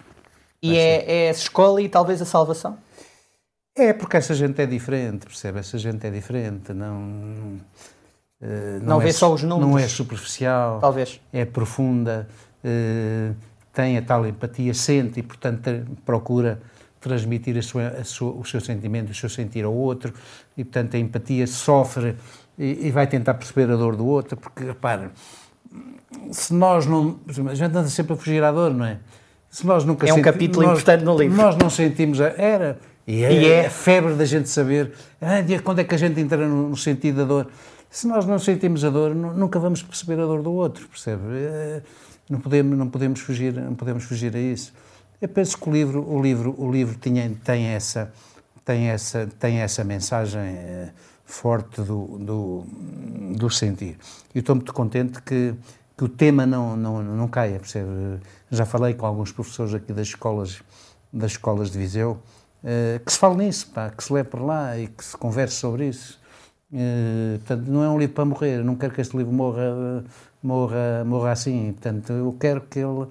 E 0.64 0.78
é, 0.78 1.26
é 1.26 1.28
a 1.28 1.32
escola 1.32 1.82
e 1.82 1.90
talvez 1.90 2.22
a 2.22 2.26
salvação? 2.26 2.78
É, 3.76 3.92
porque 3.92 4.16
essa 4.16 4.34
gente 4.34 4.62
é 4.62 4.66
diferente, 4.66 5.26
percebe? 5.26 5.60
Essa 5.60 5.78
gente 5.78 6.08
é 6.08 6.10
diferente, 6.10 6.72
não... 6.72 7.60
Uh, 8.42 8.80
não, 8.80 8.96
não, 8.96 9.02
é, 9.02 9.04
vê 9.04 9.14
só 9.14 9.32
os 9.32 9.44
números. 9.44 9.70
Não 9.70 9.78
é 9.78 9.88
superficial. 9.88 10.80
Talvez. 10.80 11.20
É 11.32 11.46
profunda. 11.46 12.28
Uh, 12.64 13.36
tem 13.74 13.98
a 13.98 14.02
tal 14.02 14.26
empatia, 14.26 14.74
sente 14.74 15.20
e, 15.20 15.24
portanto, 15.24 15.70
procura 16.06 16.62
transmitir 17.00 17.58
a 17.58 17.62
sua, 17.62 17.88
a 17.88 18.04
sua, 18.04 18.32
o 18.34 18.46
seu 18.46 18.62
sentimento, 18.62 19.12
o 19.12 19.16
seu 19.16 19.30
sentir 19.30 19.66
ao 19.66 19.74
outro, 19.74 20.14
e, 20.56 20.64
portanto, 20.64 20.96
a 20.96 21.00
empatia 21.00 21.48
sofre 21.48 22.16
e, 22.58 22.88
e 22.88 22.92
vai 22.92 23.08
tentar 23.08 23.34
perceber 23.34 23.72
a 23.72 23.76
dor 23.76 23.96
do 23.96 24.06
outro, 24.06 24.38
porque, 24.38 24.64
repara, 24.64 25.12
se 26.32 26.54
nós 26.54 26.86
não. 26.86 27.20
A 27.50 27.56
gente 27.56 27.76
anda 27.76 27.88
sempre 27.88 28.14
a 28.14 28.16
fugir 28.16 28.44
à 28.44 28.52
dor, 28.52 28.74
não 28.74 28.86
é? 28.86 28.98
Se 29.50 29.66
nós 29.66 29.84
nunca 29.84 30.08
é 30.08 30.14
um 30.14 30.22
capítulo 30.22 30.66
nós, 30.66 30.80
importante 30.80 31.04
no 31.04 31.18
livro. 31.18 31.36
Nós 31.36 31.56
não 31.58 31.70
sentimos. 31.70 32.22
A, 32.22 32.30
era. 32.38 32.80
E 33.08 33.24
é, 33.24 33.34
e 33.34 33.46
é, 33.48 33.66
a 33.66 33.70
febre 33.70 34.14
da 34.14 34.26
gente 34.26 34.48
saber 34.48 34.94
ah, 35.20 35.42
quando 35.64 35.80
é 35.80 35.84
que 35.84 35.96
a 35.96 35.98
gente 35.98 36.20
entra 36.20 36.48
no, 36.48 36.70
no 36.70 36.78
sentido 36.78 37.18
da 37.18 37.24
dor. 37.26 37.48
Se 37.90 38.08
nós 38.08 38.26
não 38.26 38.40
sentimos 38.40 38.86
a 38.86 38.90
dor, 38.90 39.14
nunca 39.14 39.60
vamos 39.60 39.84
perceber 39.84 40.22
a 40.22 40.26
dor 40.26 40.42
do 40.42 40.54
outro, 40.54 40.88
percebe? 40.88 41.24
É, 41.34 41.82
não 42.32 42.40
podemos, 42.40 42.78
não 42.78 42.90
podemos 42.90 43.20
fugir, 43.20 43.54
não 43.54 43.76
podemos 43.76 44.06
fugir 44.06 44.34
a 44.34 44.40
isso. 44.40 44.74
Eu 45.22 45.28
penso 45.28 45.58
que 45.58 45.70
o 45.70 45.72
livro, 45.74 46.10
o 46.10 46.22
livro, 46.22 46.56
o 46.58 46.72
livro 46.72 46.98
tinha, 46.98 47.30
tem 47.44 47.66
essa, 47.66 48.12
tem 48.64 48.88
essa, 48.88 49.28
tem 49.38 49.58
essa 49.58 49.84
mensagem 49.84 50.42
eh, 50.42 50.92
forte 51.26 51.82
do, 51.82 52.18
do, 52.18 52.64
do 53.36 53.50
sentir. 53.50 53.98
E 54.34 54.40
estou 54.40 54.56
muito 54.56 54.72
contente 54.74 55.22
que, 55.22 55.54
que 55.98 56.06
o 56.06 56.08
tema 56.08 56.46
não, 56.46 56.78
não, 56.78 57.04
não 57.04 57.28
caia, 57.28 57.60
percebe? 57.60 57.90
Já 58.50 58.66
falei 58.66 58.94
com 58.94 59.06
alguns 59.06 59.34
professores 59.34 59.74
aqui 59.74 59.92
das 59.92 60.08
escolas, 60.08 60.64
das 61.12 61.32
escolas 61.32 61.70
de 61.70 61.78
Viseu, 61.78 62.18
eh, 62.64 63.02
que 63.06 63.12
se 63.12 63.20
fale 63.20 63.44
nisso, 63.44 63.68
pá, 63.72 63.90
que 63.90 64.02
se 64.02 64.14
lê 64.14 64.24
por 64.24 64.42
lá 64.42 64.78
e 64.78 64.88
que 64.88 65.04
se 65.04 65.18
converse 65.18 65.56
sobre 65.56 65.90
isso. 65.90 66.18
Uh, 66.72 67.38
portanto, 67.40 67.68
não 67.68 67.84
é 67.84 67.90
um 67.90 68.00
livro 68.00 68.16
para 68.16 68.26
morrer. 68.26 68.60
Eu 68.60 68.64
não 68.64 68.76
quero 68.76 68.94
que 68.94 69.02
este 69.02 69.16
livro 69.18 69.32
morra 69.32 70.04
morra, 70.42 71.04
morra 71.06 71.32
assim. 71.32 71.74
Portanto, 71.74 72.12
eu 72.14 72.36
quero 72.40 72.62
que 72.62 72.80
ele 72.80 73.08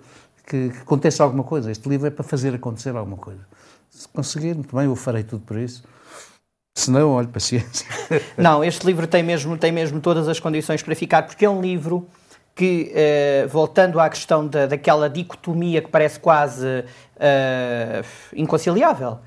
que, 0.47 0.71
que 0.71 0.79
aconteça 0.79 1.23
alguma 1.23 1.45
coisa. 1.45 1.71
Este 1.71 1.89
livro 1.89 2.07
é 2.07 2.11
para 2.11 2.25
fazer 2.25 2.55
acontecer 2.55 2.95
alguma 2.97 3.17
coisa. 3.17 3.41
Se 3.89 4.09
conseguir, 4.09 4.55
muito 4.55 4.75
bem, 4.75 4.87
eu 4.87 4.97
farei 4.97 5.23
tudo 5.23 5.45
por 5.45 5.57
isso. 5.57 5.85
Se 6.75 6.91
não, 6.91 7.11
olhe, 7.11 7.27
paciência. 7.27 7.87
Não, 8.39 8.65
este 8.65 8.87
livro 8.87 9.07
tem 9.07 9.23
mesmo, 9.23 9.59
tem 9.59 9.73
mesmo 9.73 10.01
todas 10.01 10.29
as 10.29 10.39
condições 10.39 10.83
para 10.83 10.95
ficar, 10.95 11.25
porque 11.25 11.45
é 11.45 11.51
um 11.51 11.61
livro 11.61 12.07
que, 12.55 12.93
uh, 12.95 13.49
voltando 13.49 13.99
à 14.01 14.09
questão 14.09 14.47
da, 14.47 14.67
daquela 14.67 15.11
dicotomia 15.11 15.83
que 15.83 15.89
parece 15.89 16.19
quase 16.21 16.65
uh, 16.67 18.07
inconciliável, 18.35 19.19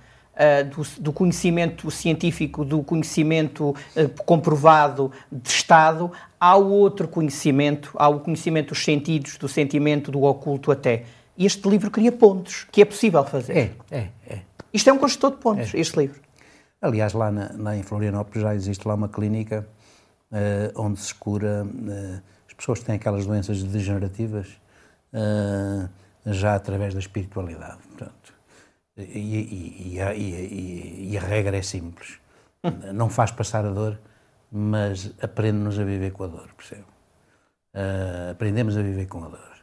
do, 0.64 0.84
do, 1.00 1.14
conhecimento 1.14 1.92
científico, 1.92 2.66
do 2.66 2.82
conhecimento 2.82 3.70
uh, 3.70 4.24
comprovado 4.26 5.12
de 5.32 5.48
Estado, 5.48 6.12
ao 6.40 6.66
outro 6.68 7.08
conhecimento, 7.08 7.92
ao 7.96 8.20
conhecimento 8.20 8.70
dos 8.70 8.84
sentidos, 8.84 9.38
do 9.38 9.48
sentimento, 9.48 10.12
do 10.12 10.24
oculto 10.24 10.72
até. 10.72 11.04
Este 11.38 11.70
livro 11.70 11.92
cria 11.92 12.12
pontos, 12.12 12.66
que 12.72 12.82
é 12.82 12.86
possível 12.86 13.24
fazer. 13.24 13.58
É, 13.58 13.72
é, 13.92 14.08
é. 14.28 14.40
Isto 14.74 14.90
é 14.90 14.94
um 14.94 14.98
construtor 14.98 15.32
de 15.32 15.38
pontos, 15.38 15.74
é. 15.74 15.80
este 15.80 16.00
livro. 16.00 16.20
Aliás, 16.82 17.14
lá, 17.14 17.32
na, 17.32 17.52
lá, 17.56 17.78
em 17.78 17.84
Florianópolis 17.84 18.42
já 18.42 18.56
existe 18.56 18.88
lá 18.88 18.96
uma 18.96 19.08
clínica 19.08 19.68
uh, 20.32 20.82
onde 20.82 21.00
se 21.00 21.14
cura 21.14 21.66
as 22.48 22.54
pessoas 22.54 22.80
que 22.80 22.86
têm 22.86 22.96
aquelas 22.96 23.26
doenças 23.26 23.62
degenerativas 23.64 24.48
já 26.26 26.56
através 26.56 26.94
da 26.96 27.00
espiritualidade. 27.00 27.78
Portanto, 27.88 28.34
e, 28.98 29.02
e, 29.02 30.00
e, 30.00 31.10
e, 31.12 31.18
a 31.18 31.22
regra 31.22 31.58
é 31.58 31.62
simples. 31.62 32.20
Não 32.94 33.10
faz 33.10 33.32
passar 33.32 33.66
a 33.66 33.72
dor, 33.72 34.00
mas 34.52 35.12
aprende-nos 35.22 35.80
a 35.80 35.84
viver 35.84 36.12
com 36.12 36.24
a 36.24 36.28
dor, 36.28 36.50
percebe? 36.56 36.86
Uh, 37.74 38.32
aprendemos 38.32 38.78
a 38.78 38.82
viver 38.82 39.08
com 39.08 39.24
a 39.26 39.30
dor. 39.30 39.54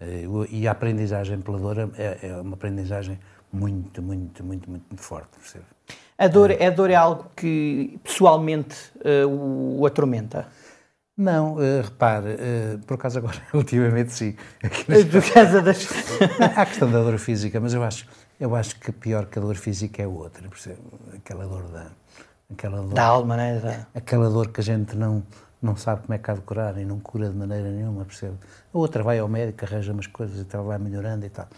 Uh, 0.00 0.46
e 0.50 0.68
a 0.68 0.72
aprendizagem 0.72 1.40
pela 1.40 1.58
dor 1.58 1.90
é, 1.96 2.18
é, 2.22 2.36
uma 2.36 2.54
aprendizagem 2.54 3.18
muito, 3.50 4.02
muito, 4.02 4.44
muito, 4.44 4.70
muito, 4.70 4.86
muito 4.88 5.02
forte, 5.02 5.30
percebe? 5.38 5.64
A 6.18 6.28
dor, 6.28 6.50
uh, 6.50 6.62
a 6.62 6.70
dor 6.70 6.90
é 6.90 6.94
algo 6.94 7.30
que 7.34 7.98
pessoalmente 8.04 8.76
o, 9.26 9.80
o 9.80 9.86
atormenta? 9.86 10.46
Não, 11.16 11.54
uh, 11.54 11.82
repare, 11.82 12.34
uh, 12.34 12.78
por 12.86 12.94
acaso 12.94 13.18
agora, 13.18 13.42
ultimamente 13.52 14.12
sim. 14.12 14.36
Por 15.10 15.32
causa 15.32 15.60
das... 15.60 15.88
Há 16.54 16.62
a 16.62 16.66
questão 16.66 16.88
da 16.88 17.02
dor 17.02 17.18
física, 17.18 17.58
mas 17.58 17.74
eu 17.74 17.82
acho, 17.82 18.06
eu 18.38 18.54
acho 18.54 18.78
que 18.78 18.92
pior 18.92 19.26
que 19.26 19.38
a 19.38 19.42
dor 19.42 19.56
física 19.56 20.02
é 20.02 20.06
outra? 20.06 20.48
Aquela 21.16 21.46
dor 21.46 21.64
da... 21.68 21.86
Aquela 22.50 22.80
dor, 22.80 22.94
da 22.94 23.04
alma, 23.04 23.36
não 23.36 23.42
é? 23.42 23.58
Da... 23.58 23.86
Aquela 23.94 24.30
dor 24.30 24.48
que 24.48 24.60
a 24.60 24.64
gente 24.64 24.96
não, 24.96 25.22
não 25.60 25.76
sabe 25.76 26.02
como 26.02 26.14
é 26.14 26.18
que 26.18 26.30
há 26.30 26.34
de 26.34 26.40
curar 26.40 26.78
e 26.78 26.84
não 26.84 26.98
cura 26.98 27.28
de 27.28 27.36
maneira 27.36 27.68
nenhuma, 27.70 28.04
percebe? 28.04 28.36
A 28.72 28.78
outra 28.78 29.02
vai 29.02 29.18
ao 29.18 29.28
médico, 29.28 29.64
arranja 29.64 29.92
umas 29.92 30.06
coisas 30.06 30.40
e 30.40 30.44
tal, 30.44 30.64
vai 30.64 30.78
melhorando 30.78 31.26
e 31.26 31.28
tal. 31.28 31.48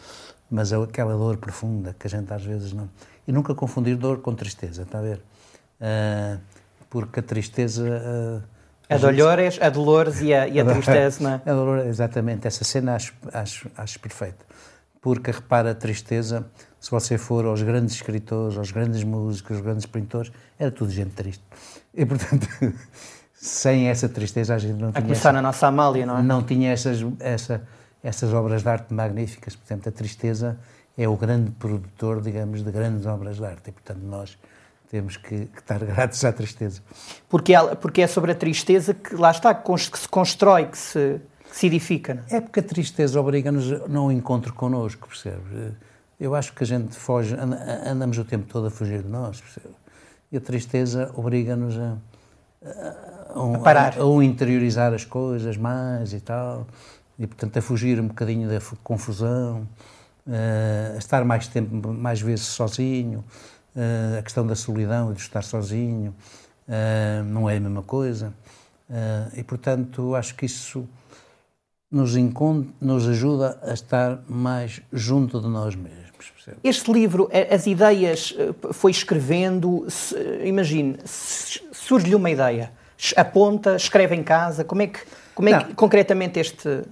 mas 0.51 0.73
aquela 0.73 1.17
dor 1.17 1.37
profunda 1.37 1.95
que 1.99 2.07
a 2.07 2.11
gente 2.11 2.33
às 2.33 2.45
vezes 2.45 2.73
não. 2.73 2.89
E 3.29 3.33
nunca 3.33 3.55
confundir 3.55 3.97
dor 3.97 4.21
com 4.21 4.35
tristeza, 4.35 4.83
está 4.83 4.99
a 4.99 5.03
ver? 5.03 5.23
Uh, 5.81 6.41
porque 6.89 7.21
a 7.21 7.23
tristeza. 7.23 7.85
Uh, 7.85 8.43
a, 8.89 8.95
a 8.97 8.99
Dolores, 8.99 9.55
gente... 9.55 9.65
a 9.65 9.71
Dolores 9.71 10.21
e 10.21 10.35
a, 10.35 10.49
e 10.49 10.59
a 10.59 10.65
tristeza, 10.65 11.23
não 11.23 11.31
é? 11.31 11.35
A 11.47 11.55
Dolores, 11.55 11.87
exatamente, 11.87 12.49
essa 12.49 12.65
cena 12.65 12.97
acho, 12.97 13.15
acho, 13.33 13.71
acho 13.77 14.01
perfeita. 14.01 14.45
Porque 15.01 15.31
repara 15.31 15.71
a 15.71 15.75
tristeza, 15.75 16.45
se 16.81 16.91
você 16.91 17.19
for 17.19 17.45
aos 17.45 17.63
grandes 17.63 17.95
escritores, 17.95 18.57
aos 18.57 18.71
grandes 18.71 19.05
músicos, 19.05 19.57
aos 19.57 19.61
grandes 19.61 19.85
pintores, 19.85 20.33
era 20.59 20.71
tudo 20.71 20.91
gente 20.91 21.11
triste. 21.11 21.45
E 21.95 22.07
portanto, 22.07 22.49
sem 23.35 23.89
essa 23.89 24.09
tristeza 24.09 24.55
a 24.55 24.59
gente 24.59 24.81
não 24.81 24.89
a 24.89 24.93
tinha. 24.93 25.01
A 25.01 25.03
começar 25.03 25.29
essa, 25.29 25.33
na 25.33 25.43
nossa 25.43 25.67
Amália, 25.67 26.07
não 26.07 26.19
é? 26.19 26.23
Não 26.23 26.43
tinha 26.43 26.73
essas, 26.73 27.05
essa, 27.21 27.63
essas 28.03 28.33
obras 28.33 28.63
de 28.63 28.69
arte 28.71 28.95
magníficas. 28.95 29.55
Portanto, 29.55 29.91
a 29.91 29.93
tristeza 29.93 30.59
é 30.97 31.07
o 31.07 31.17
grande 31.17 31.51
produtor, 31.51 32.23
digamos, 32.23 32.65
de 32.65 32.71
grandes 32.73 33.05
obras 33.05 33.37
de 33.37 33.45
arte. 33.45 33.69
E 33.69 33.73
portanto, 33.73 34.01
nós 34.03 34.39
temos 34.91 35.19
que, 35.19 35.47
que, 35.47 35.59
estar 35.59 35.79
gratos 35.85 36.25
à 36.25 36.33
tristeza. 36.33 36.81
Porque, 37.29 37.53
ela, 37.53 37.77
porque 37.77 38.01
é 38.01 38.07
sobre 38.07 38.33
a 38.33 38.35
tristeza 38.35 38.95
que 38.95 39.15
lá 39.15 39.31
está, 39.31 39.55
que, 39.55 39.99
se 39.99 40.09
constrói, 40.09 40.65
que 40.65 40.79
se, 40.79 41.21
que 41.51 41.57
se 41.59 41.67
edifica. 41.67 42.15
Não? 42.15 42.23
É? 42.31 42.37
é 42.37 42.41
porque 42.41 42.61
a 42.61 42.63
tristeza 42.63 43.21
obriga-nos 43.21 43.71
a 43.71 43.87
não 43.87 44.11
encontro 44.11 44.55
connosco, 44.55 45.09
percebe? 45.09 45.75
Eu 46.21 46.35
acho 46.35 46.53
que 46.53 46.63
a 46.63 46.67
gente 46.67 46.95
foge, 46.97 47.35
andamos 47.87 48.19
o 48.19 48.25
tempo 48.25 48.47
todo 48.47 48.67
a 48.67 48.71
fugir 48.71 49.03
de 49.03 49.09
nós? 49.09 49.43
E 50.31 50.37
a 50.37 50.41
tristeza 50.41 51.11
obriga-nos 51.17 51.79
a, 51.79 51.97
a, 52.63 52.69
a, 53.41 53.57
a, 53.57 53.59
parar. 53.61 53.99
A, 53.99 54.03
a 54.03 54.25
interiorizar 54.25 54.93
as 54.93 55.05
coisas 55.05 55.57
mais 55.57 56.13
e 56.13 56.21
tal, 56.21 56.67
e 57.19 57.27
portanto 57.27 57.57
a 57.57 57.63
fugir 57.63 57.99
um 57.99 58.09
bocadinho 58.09 58.49
da 58.49 58.61
confusão, 58.85 59.67
a 60.95 60.99
estar 60.99 61.25
mais 61.25 61.49
tempo, 61.49 61.89
mais 61.89 62.21
vezes 62.21 62.45
sozinho, 62.47 63.25
Uh, 63.75 64.19
a 64.19 64.23
questão 64.23 64.45
da 64.45 64.57
solidão 64.57 65.13
e 65.13 65.15
de 65.15 65.21
estar 65.21 65.43
sozinho 65.43 66.13
uh, 66.67 67.23
não 67.25 67.49
é 67.49 67.57
a 67.57 67.61
mesma 67.61 67.83
coisa. 67.83 68.35
E, 69.37 69.45
portanto, 69.45 70.17
acho 70.17 70.35
que 70.35 70.45
isso 70.45 70.85
nos, 71.89 72.13
nos 72.81 73.09
ajuda 73.09 73.57
a 73.63 73.73
estar 73.73 74.21
mais 74.29 74.83
junto 74.93 75.41
de 75.41 75.47
nós 75.47 75.77
mesmos. 75.77 76.10
Percebe? 76.29 76.57
Este 76.63 76.93
livro, 76.93 77.31
as 77.51 77.67
ideias, 77.67 78.35
foi 78.73 78.91
escrevendo, 78.91 79.87
imagine, 80.45 80.97
surge-lhe 81.05 82.15
uma 82.15 82.31
ideia, 82.31 82.73
aponta, 83.17 83.77
escreve 83.77 84.15
em 84.15 84.23
casa, 84.23 84.65
como 84.65 84.83
é 84.83 84.87
que, 84.89 85.01
como 85.35 85.49
é 85.49 85.65
que 85.65 85.75
concretamente 85.75 86.39
este, 86.39 86.83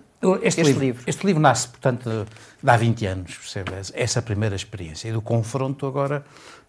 este, 0.43 0.47
este 0.47 0.63
livro, 0.63 0.81
livro, 0.81 1.03
Este 1.07 1.27
livro 1.27 1.43
nasce, 1.43 1.69
portanto, 1.69 2.27
de 2.63 2.71
há 2.71 2.77
20 2.77 3.07
anos, 3.07 3.37
percebe? 3.37 3.73
Essa 3.95 4.21
primeira 4.21 4.57
experiência. 4.57 5.09
E 5.09 5.13
do 5.13 5.23
confronto 5.23 5.87
agora 5.87 6.25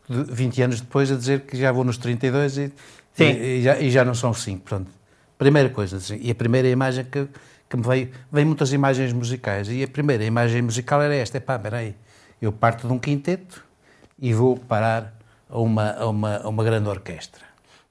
20 0.07 0.61
anos 0.61 0.81
depois 0.81 1.11
a 1.11 1.15
dizer 1.15 1.41
que 1.41 1.57
já 1.57 1.71
vou 1.71 1.83
nos 1.83 1.97
32 1.97 2.57
e, 2.57 2.73
e, 3.17 3.23
e, 3.23 3.61
já, 3.61 3.79
e 3.79 3.91
já, 3.91 4.05
não 4.05 4.13
são 4.13 4.33
5. 4.33 4.61
Portanto, 4.61 4.91
primeira 5.37 5.69
coisa, 5.69 5.97
assim, 5.97 6.19
e 6.21 6.29
a 6.29 6.35
primeira 6.35 6.67
imagem 6.67 7.05
que, 7.05 7.27
que 7.69 7.77
me 7.77 7.83
veio, 7.83 8.09
veio 8.31 8.45
muitas 8.45 8.71
imagens 8.71 9.13
musicais, 9.13 9.67
e 9.69 9.83
a 9.83 9.87
primeira 9.87 10.23
imagem 10.23 10.61
musical 10.61 11.01
era 11.01 11.15
esta, 11.15 11.37
é 11.37 11.39
pá, 11.39 11.57
peraí, 11.57 11.95
eu 12.41 12.51
parto 12.51 12.87
de 12.87 12.93
um 12.93 12.99
quinteto 12.99 13.63
e 14.17 14.33
vou 14.33 14.57
parar 14.57 15.13
a 15.49 15.59
uma, 15.59 15.91
a 15.91 16.07
uma, 16.07 16.37
a 16.37 16.49
uma 16.49 16.63
grande 16.63 16.87
orquestra. 16.87 17.43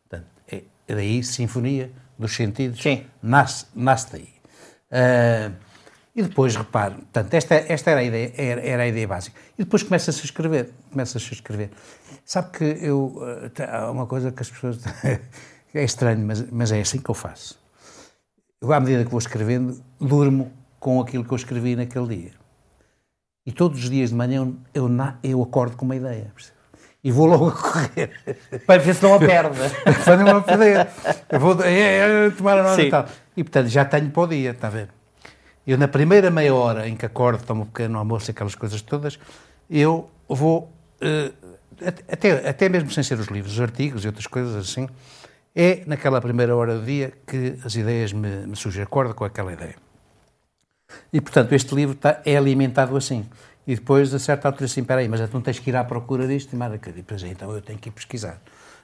Portanto, 0.09 0.29
é, 0.51 0.63
daí, 0.87 1.23
Sinfonia 1.23 1.91
dos 2.19 2.35
Sentidos, 2.35 2.83
Sim. 2.83 3.05
Nasce, 3.23 3.67
nasce 3.75 4.13
daí. 4.13 4.29
Uh, 4.91 5.69
e 6.19 6.23
depois, 6.23 6.57
repare, 6.57 6.95
portanto, 6.97 7.33
esta, 7.35 7.55
esta 7.55 7.93
era, 7.93 8.01
a 8.01 8.03
ideia, 8.03 8.33
era, 8.37 8.61
era 8.61 8.83
a 8.83 8.89
ideia 8.89 9.07
básica. 9.07 9.39
E 9.57 9.63
depois 9.63 9.85
começa-se 9.85 10.21
a 10.21 10.25
escrever, 10.25 10.73
começa-se 10.91 11.29
a 11.29 11.33
escrever. 11.33 11.71
Sabe 12.25 12.51
que 12.59 12.65
eu, 12.65 13.17
eh, 13.57 13.65
há 13.65 13.89
uma 13.89 14.05
coisa 14.05 14.33
que 14.33 14.43
as 14.43 14.51
pessoas, 14.51 14.81
é 15.73 15.85
estranho, 15.85 16.27
mas, 16.27 16.43
mas 16.51 16.73
é 16.73 16.81
assim 16.81 16.99
que 16.99 17.09
eu 17.09 17.15
faço. 17.15 17.57
Eu, 18.61 18.73
à 18.73 18.81
medida 18.81 19.05
que 19.05 19.11
vou 19.11 19.21
escrevendo, 19.21 19.81
durmo 20.01 20.51
com 20.81 21.01
aquilo 21.01 21.25
que 21.25 21.33
eu 21.33 21.37
escrevi 21.37 21.77
naquele 21.77 22.17
dia. 22.17 22.33
E 23.49 23.51
todos 23.51 23.83
os 23.83 23.89
dias 23.89 24.11
de 24.11 24.15
manhã 24.15 24.53
eu, 24.75 24.91
eu, 24.91 24.91
eu 25.23 25.43
acordo 25.43 25.75
com 25.75 25.87
uma 25.87 25.97
ideia, 25.97 26.31
e 27.03 27.11
vou 27.11 27.25
logo 27.25 27.49
a 27.49 27.53
correr. 27.53 28.11
Para 28.67 28.79
ver 28.79 28.95
se 28.95 29.03
não 29.03 29.15
a 29.15 29.19
perde. 29.19 29.59
Para 30.05 30.17
não 30.19 30.37
a 30.37 30.41
perder. 30.43 30.87
Eu 31.31 31.41
vou 31.41 31.59
é, 31.63 32.27
é, 32.27 32.31
tomar 32.31 32.59
a 32.59 32.63
nota 32.63 32.83
e 32.83 32.91
tal. 32.91 33.07
E, 33.35 33.43
portanto, 33.43 33.69
já 33.69 33.87
tenho 33.87 34.11
para 34.11 34.23
o 34.23 34.27
dia, 34.27 34.51
está 34.51 34.67
a 34.67 34.71
ver? 34.71 34.91
Eu, 35.67 35.79
na 35.79 35.89
primeira 35.89 36.31
meia 36.31 36.55
hora 36.55 36.87
em 36.87 36.95
que 36.95 37.07
acordo, 37.07 37.43
tomo 37.43 37.63
um 37.63 37.65
pequeno 37.65 37.99
almoço, 37.99 38.31
aquelas 38.31 38.55
coisas 38.55 38.83
todas, 38.83 39.19
eu 39.71 40.11
vou, 40.29 40.71
uh, 41.01 41.35
até, 42.07 42.51
até 42.51 42.69
mesmo 42.69 42.91
sem 42.91 43.03
ser 43.03 43.19
os 43.19 43.29
livros, 43.29 43.55
os 43.55 43.61
artigos 43.63 44.05
e 44.05 44.09
outras 44.09 44.27
coisas 44.27 44.55
assim, 44.57 44.87
é 45.57 45.85
naquela 45.87 46.21
primeira 46.21 46.55
hora 46.55 46.79
do 46.79 46.85
dia 46.85 47.15
que 47.27 47.59
as 47.65 47.75
ideias 47.77 48.13
me, 48.13 48.47
me 48.47 48.57
surgem. 48.57 48.83
Acordo 48.83 49.15
com 49.15 49.25
aquela 49.25 49.55
ideia. 49.55 49.88
E, 51.13 51.21
portanto, 51.21 51.53
este 51.53 51.75
livro 51.75 51.95
está, 51.95 52.21
é 52.25 52.37
alimentado 52.37 52.97
assim. 52.97 53.27
E 53.67 53.75
depois, 53.75 54.13
a 54.15 54.19
certa 54.19 54.49
altura, 54.49 54.65
assim, 54.65 54.81
espera 54.81 55.01
aí, 55.01 55.09
mas 55.09 55.21
então 55.21 55.41
tens 55.41 55.59
que 55.59 55.71
ir 55.71 55.77
à 55.77 55.85
procura 55.85 56.27
disto 56.27 56.53
e 56.53 56.57
aquilo. 56.75 56.99
E, 56.99 57.31
então 57.31 57.51
eu 57.53 57.61
tenho 57.61 57.79
que 57.79 57.89
ir 57.89 57.93
pesquisar. 57.93 58.41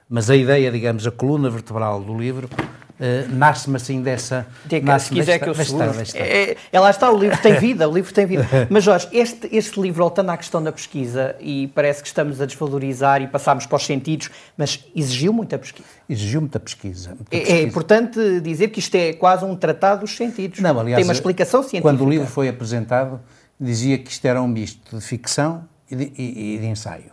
Mas 0.08 0.30
a 0.30 0.36
ideia, 0.36 0.70
digamos, 0.70 1.06
a 1.06 1.10
coluna 1.10 1.48
vertebral 1.50 2.00
do 2.00 2.16
livro 2.16 2.48
Uh, 2.94 3.28
nasce-me 3.34 3.74
assim 3.74 4.00
dessa. 4.02 4.46
Diga, 4.66 4.86
nasce 4.86 5.08
se 5.08 5.14
quiser 5.14 5.40
que 5.40 5.48
eu 5.48 5.54
segure. 5.54 5.84
É, 6.14 6.56
é, 6.70 6.80
lá 6.80 6.90
está, 6.90 7.10
o 7.10 7.18
livro 7.18 7.36
tem 7.42 7.58
vida, 7.58 7.88
o 7.88 7.92
livro 7.92 8.14
tem 8.14 8.24
vida. 8.24 8.46
Mas 8.70 8.84
Jorge, 8.84 9.08
este, 9.10 9.48
este 9.50 9.80
livro, 9.80 10.04
voltando 10.04 10.30
à 10.30 10.36
questão 10.36 10.62
da 10.62 10.70
pesquisa, 10.70 11.34
e 11.40 11.66
parece 11.74 12.02
que 12.02 12.06
estamos 12.06 12.40
a 12.40 12.46
desvalorizar 12.46 13.20
e 13.20 13.26
passamos 13.26 13.66
para 13.66 13.76
os 13.76 13.84
sentidos, 13.84 14.30
mas 14.56 14.84
exigiu 14.94 15.32
muita 15.32 15.58
pesquisa. 15.58 15.88
Exigiu 16.08 16.40
muita 16.40 16.60
pesquisa. 16.60 17.08
Muita 17.08 17.36
é, 17.36 17.40
pesquisa. 17.40 17.58
é, 17.58 17.62
importante 17.62 18.40
dizer 18.40 18.68
que 18.68 18.78
isto 18.78 18.94
é 18.94 19.12
quase 19.12 19.44
um 19.44 19.56
tratado 19.56 20.02
dos 20.02 20.16
sentidos. 20.16 20.60
Não, 20.60 20.78
aliás, 20.78 20.96
tem 20.96 21.04
uma 21.04 21.12
explicação 21.12 21.62
científica. 21.62 21.82
Quando 21.82 22.04
o 22.04 22.08
livro 22.08 22.28
foi 22.28 22.48
apresentado, 22.48 23.20
dizia 23.58 23.98
que 23.98 24.10
isto 24.10 24.24
era 24.24 24.40
um 24.40 24.48
misto 24.48 24.96
de 24.96 25.04
ficção 25.04 25.68
e 25.90 25.96
de, 25.96 26.12
e, 26.16 26.54
e 26.54 26.58
de 26.58 26.66
ensaio. 26.66 27.12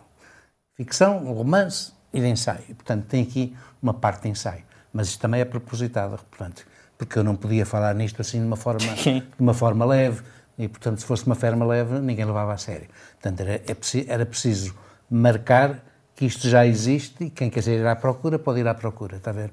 Ficção, 0.76 1.18
um 1.24 1.32
romance 1.32 1.92
e 2.12 2.20
de 2.20 2.26
ensaio. 2.26 2.74
Portanto, 2.74 3.06
tem 3.06 3.22
aqui 3.22 3.56
uma 3.82 3.94
parte 3.94 4.22
de 4.22 4.28
ensaio 4.28 4.64
mas 4.92 5.08
isto 5.08 5.20
também 5.20 5.40
é 5.40 5.44
propositado, 5.44 6.18
portanto, 6.30 6.66
porque 6.98 7.18
eu 7.18 7.24
não 7.24 7.34
podia 7.34 7.64
falar 7.64 7.94
nisto 7.94 8.20
assim 8.20 8.38
de 8.38 8.46
uma 8.46 8.56
forma, 8.56 8.80
de 8.94 9.24
uma 9.40 9.54
forma 9.54 9.84
leve, 9.84 10.22
e 10.58 10.68
portanto, 10.68 11.00
se 11.00 11.06
fosse 11.06 11.24
uma 11.24 11.34
forma 11.34 11.64
leve, 11.64 11.98
ninguém 12.00 12.24
levava 12.24 12.52
a 12.52 12.58
sério. 12.58 12.88
Portanto, 13.12 13.40
era, 13.40 13.54
é, 13.54 13.76
era 14.06 14.26
preciso 14.26 14.74
marcar 15.10 15.82
que 16.14 16.26
isto 16.26 16.48
já 16.48 16.66
existe 16.66 17.24
e 17.24 17.30
quem 17.30 17.48
quiser 17.48 17.80
ir 17.80 17.86
à 17.86 17.96
procura 17.96 18.38
pode 18.38 18.60
ir 18.60 18.68
à 18.68 18.74
procura, 18.74 19.16
está 19.16 19.30
a 19.30 19.34
ver? 19.34 19.50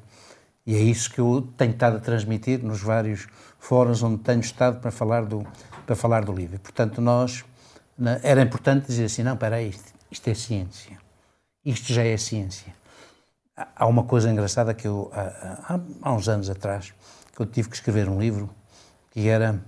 E 0.65 0.75
é 0.75 0.79
isso 0.79 1.09
que 1.09 1.19
eu 1.19 1.47
tenho 1.57 1.71
estado 1.71 1.97
a 1.97 1.99
transmitir 1.99 2.61
nos 2.61 2.81
vários 2.81 3.27
fóruns 3.57 4.03
onde 4.03 4.17
tenho 4.19 4.41
estado 4.41 4.79
para 4.79 4.91
falar 4.91 5.25
do, 5.25 5.47
para 5.85 5.95
falar 5.95 6.25
do 6.25 6.33
livro. 6.33 6.59
Portanto, 6.59 7.01
nós, 7.01 7.43
era 8.21 8.41
importante 8.41 8.87
dizer 8.87 9.05
assim, 9.05 9.23
não, 9.23 9.33
espera 9.33 9.55
aí, 9.55 9.69
isto, 9.69 9.93
isto 10.11 10.29
é 10.29 10.33
ciência. 10.33 11.08
Isto 11.69 11.93
já 11.93 12.03
é 12.03 12.17
ciência. 12.17 12.73
Há 13.75 13.85
uma 13.85 14.03
coisa 14.03 14.27
engraçada 14.27 14.73
que 14.73 14.87
eu, 14.87 15.11
há, 15.13 15.79
há, 16.01 16.11
uns 16.11 16.27
anos 16.27 16.49
atrás, 16.49 16.95
que 17.35 17.39
eu 17.39 17.45
tive 17.45 17.69
que 17.69 17.75
escrever 17.75 18.09
um 18.09 18.19
livro 18.19 18.49
que 19.11 19.27
era, 19.27 19.61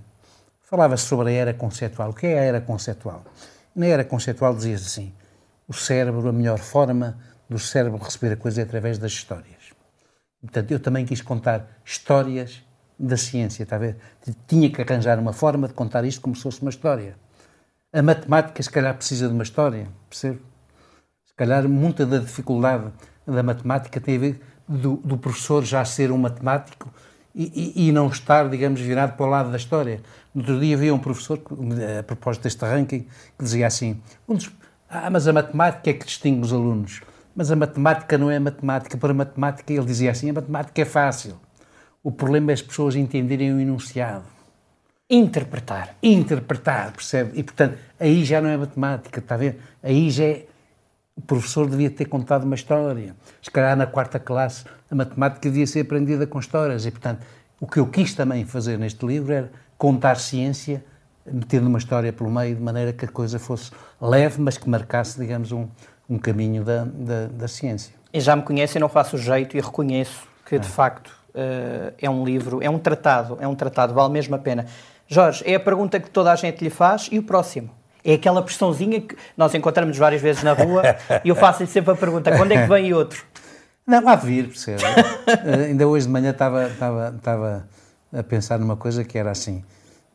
falava 0.62 0.96
sobre 0.96 1.28
a 1.28 1.32
era 1.32 1.54
conceptual. 1.54 2.10
O 2.10 2.12
que 2.12 2.26
é 2.26 2.40
a 2.40 2.42
era 2.42 2.60
conceptual? 2.60 3.22
Na 3.72 3.86
era 3.86 4.04
conceptual 4.04 4.52
dizia-se 4.52 4.84
assim, 4.84 5.14
o 5.68 5.72
cérebro, 5.72 6.28
a 6.28 6.32
melhor 6.32 6.58
forma 6.58 7.20
do 7.48 7.56
cérebro 7.56 8.02
receber 8.02 8.32
a 8.32 8.36
coisa 8.36 8.62
é 8.62 8.64
através 8.64 8.98
das 8.98 9.12
histórias. 9.12 9.70
Portanto, 10.40 10.72
eu 10.72 10.80
também 10.80 11.06
quis 11.06 11.22
contar 11.22 11.68
histórias 11.84 12.64
da 12.98 13.16
ciência, 13.16 13.62
está 13.62 13.76
a 13.76 13.78
ver? 13.78 13.96
Tinha 14.48 14.68
que 14.68 14.82
arranjar 14.82 15.20
uma 15.20 15.32
forma 15.32 15.68
de 15.68 15.74
contar 15.74 16.04
isto 16.04 16.20
como 16.20 16.34
se 16.34 16.42
fosse 16.42 16.62
uma 16.62 16.70
história. 16.70 17.14
A 17.92 18.02
matemática, 18.02 18.60
se 18.60 18.70
calhar, 18.70 18.92
precisa 18.96 19.28
de 19.28 19.34
uma 19.34 19.44
história, 19.44 19.86
percebe? 20.10 20.40
Se 21.32 21.36
calhar, 21.36 21.66
muita 21.66 22.04
da 22.04 22.18
dificuldade 22.18 22.92
da 23.26 23.42
matemática 23.42 23.98
tem 23.98 24.16
a 24.16 24.18
ver 24.18 24.42
do, 24.68 24.96
do 24.98 25.16
professor 25.16 25.64
já 25.64 25.82
ser 25.82 26.12
um 26.12 26.18
matemático 26.18 26.92
e, 27.34 27.72
e, 27.74 27.88
e, 27.88 27.92
não 27.92 28.08
estar, 28.08 28.50
digamos, 28.50 28.82
virado 28.82 29.16
para 29.16 29.24
o 29.24 29.28
lado 29.30 29.50
da 29.50 29.56
história. 29.56 30.02
No 30.34 30.42
outro 30.42 30.60
dia 30.60 30.76
havia 30.76 30.94
um 30.94 30.98
professor, 30.98 31.40
a 31.98 32.02
propósito 32.02 32.42
deste 32.42 32.62
ranking, 32.62 33.00
que 33.00 33.44
dizia 33.44 33.66
assim: 33.66 33.98
um 34.28 34.34
dos, 34.34 34.50
Ah, 34.90 35.08
mas 35.08 35.26
a 35.26 35.32
matemática 35.32 35.88
é 35.88 35.94
que 35.94 36.04
distingue 36.04 36.42
os 36.42 36.52
alunos. 36.52 37.00
Mas 37.34 37.50
a 37.50 37.56
matemática 37.56 38.18
não 38.18 38.30
é 38.30 38.38
matemática. 38.38 38.98
Para 38.98 39.12
a 39.12 39.14
matemática, 39.14 39.72
ele 39.72 39.86
dizia 39.86 40.10
assim: 40.10 40.28
a 40.28 40.34
matemática 40.34 40.82
é 40.82 40.84
fácil. 40.84 41.40
O 42.02 42.12
problema 42.12 42.52
é 42.52 42.54
as 42.54 42.60
pessoas 42.60 42.94
entenderem 42.94 43.54
o 43.54 43.58
enunciado. 43.58 44.26
Interpretar. 45.08 45.96
Interpretar, 46.02 46.92
percebe? 46.92 47.38
E, 47.38 47.42
portanto, 47.42 47.78
aí 47.98 48.22
já 48.22 48.42
não 48.42 48.50
é 48.50 48.56
matemática, 48.58 49.20
está 49.20 49.34
a 49.34 49.38
ver? 49.38 49.58
Aí 49.82 50.10
já 50.10 50.24
é 50.24 50.46
o 51.16 51.20
professor 51.20 51.68
devia 51.68 51.90
ter 51.90 52.06
contado 52.06 52.44
uma 52.44 52.54
história. 52.54 53.14
Se 53.40 53.50
calhar 53.50 53.76
na 53.76 53.86
quarta 53.86 54.18
classe 54.18 54.64
a 54.90 54.94
matemática 54.94 55.48
devia 55.48 55.66
ser 55.66 55.80
aprendida 55.80 56.26
com 56.26 56.38
histórias. 56.38 56.86
E, 56.86 56.90
portanto, 56.90 57.24
o 57.60 57.66
que 57.66 57.78
eu 57.78 57.86
quis 57.86 58.14
também 58.14 58.44
fazer 58.44 58.78
neste 58.78 59.04
livro 59.06 59.32
era 59.32 59.50
contar 59.78 60.16
ciência 60.16 60.84
metendo 61.24 61.68
uma 61.68 61.78
história 61.78 62.12
pelo 62.12 62.30
meio, 62.30 62.56
de 62.56 62.62
maneira 62.62 62.92
que 62.92 63.04
a 63.04 63.08
coisa 63.08 63.38
fosse 63.38 63.70
leve, 64.00 64.40
mas 64.40 64.58
que 64.58 64.68
marcasse, 64.68 65.18
digamos, 65.18 65.52
um, 65.52 65.68
um 66.08 66.18
caminho 66.18 66.64
da, 66.64 66.84
da, 66.84 67.26
da 67.26 67.48
ciência. 67.48 67.94
E 68.12 68.20
já 68.20 68.34
me 68.34 68.42
conhecem, 68.42 68.80
não 68.80 68.88
faço 68.88 69.16
jeito 69.16 69.56
e 69.56 69.60
reconheço 69.60 70.26
que, 70.44 70.58
de 70.58 70.66
é. 70.66 70.70
facto, 70.70 71.08
uh, 71.08 71.94
é 71.98 72.10
um 72.10 72.24
livro, 72.24 72.62
é 72.62 72.68
um 72.68 72.78
tratado, 72.78 73.38
é 73.40 73.46
um 73.46 73.54
tratado, 73.54 73.94
vale 73.94 74.12
mesmo 74.12 74.34
a 74.34 74.38
pena. 74.38 74.66
Jorge, 75.06 75.42
é 75.46 75.54
a 75.54 75.60
pergunta 75.60 76.00
que 76.00 76.10
toda 76.10 76.32
a 76.32 76.36
gente 76.36 76.62
lhe 76.62 76.70
faz 76.70 77.08
e 77.10 77.18
o 77.18 77.22
próximo? 77.22 77.70
É 78.04 78.14
aquela 78.14 78.42
pressãozinha 78.42 79.00
que 79.00 79.16
nós 79.36 79.54
encontramos 79.54 79.96
várias 79.96 80.20
vezes 80.20 80.42
na 80.42 80.52
rua 80.52 80.82
e 81.24 81.28
eu 81.28 81.36
faço-lhe 81.36 81.68
sempre 81.68 81.92
a 81.92 81.96
pergunta: 81.96 82.36
quando 82.36 82.52
é 82.52 82.62
que 82.62 82.68
vem 82.68 82.92
outro? 82.92 83.24
Não, 83.86 84.08
há 84.08 84.14
vir, 84.14 84.46
percebe? 84.46 84.82
uh, 84.84 85.64
ainda 85.66 85.86
hoje 85.88 86.06
de 86.06 86.12
manhã 86.12 86.30
estava, 86.30 86.68
estava, 86.68 87.14
estava 87.16 87.68
a 88.12 88.22
pensar 88.22 88.58
numa 88.58 88.76
coisa 88.76 89.04
que 89.04 89.18
era 89.18 89.30
assim. 89.30 89.64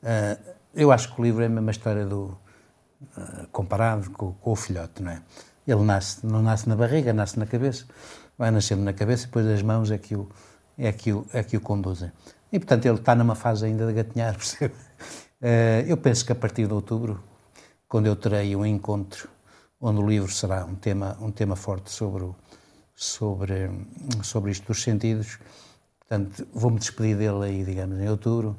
Uh, 0.02 0.40
eu 0.74 0.92
acho 0.92 1.14
que 1.14 1.20
o 1.20 1.24
livro 1.24 1.44
é 1.44 1.48
a 1.48 1.50
mesma 1.50 1.72
história 1.72 2.06
do. 2.06 2.38
Uh, 3.16 3.48
comparado 3.52 4.10
com, 4.12 4.32
com, 4.34 4.52
o 4.52 4.56
filhote, 4.56 5.04
não 5.04 5.12
é? 5.12 5.22
Ele 5.68 5.84
nasce, 5.84 6.26
não 6.26 6.42
nasce 6.42 6.68
na 6.68 6.76
barriga, 6.76 7.14
nasce 7.14 7.38
na 7.38 7.46
cabeça, 7.46 7.86
vai 8.38 8.50
nascendo 8.50 8.82
na 8.82 8.94
cabeça 8.94 9.24
e 9.24 9.26
depois 9.28 9.46
as 9.46 9.62
mãos 9.62 9.92
é 9.92 9.98
que 9.98 10.16
o, 10.16 10.30
é 10.78 10.92
que 10.92 11.12
o, 11.12 11.26
é 11.34 11.44
que 11.44 11.58
o 11.58 11.62
conduzem. 11.62 12.12
E, 12.52 12.58
portanto, 12.58 12.86
ele 12.86 12.96
está 12.96 13.14
numa 13.14 13.36
fase 13.36 13.66
ainda 13.66 13.86
de 13.86 13.94
gatinhar, 13.94 14.34
percebe? 14.38 14.74
Eu 15.86 15.98
penso 15.98 16.26
que 16.26 16.32
a 16.32 16.36
partir 16.36 16.66
de 16.66 16.74
outubro, 16.74 17.22
quando 17.88 18.08
eu 18.08 18.16
terei 18.16 18.56
um 18.56 18.66
encontro 18.66 19.30
onde 19.80 20.00
o 20.00 20.08
livro 20.08 20.32
será 20.32 20.66
um 20.66 20.76
tema, 20.76 21.18
um 21.22 21.32
tema 21.32 21.56
forte 21.56 21.92
sobre, 21.92 22.24
o, 22.24 22.36
sobre, 22.96 23.70
sobre 24.24 24.52
isto 24.52 24.68
dos 24.68 24.82
sentidos, 24.82 25.40
portanto, 26.00 26.48
vou-me 26.54 26.80
despedir 26.80 27.16
dele 27.18 27.46
aí, 27.46 27.64
digamos, 27.64 28.00
em 28.00 28.10
outubro, 28.10 28.58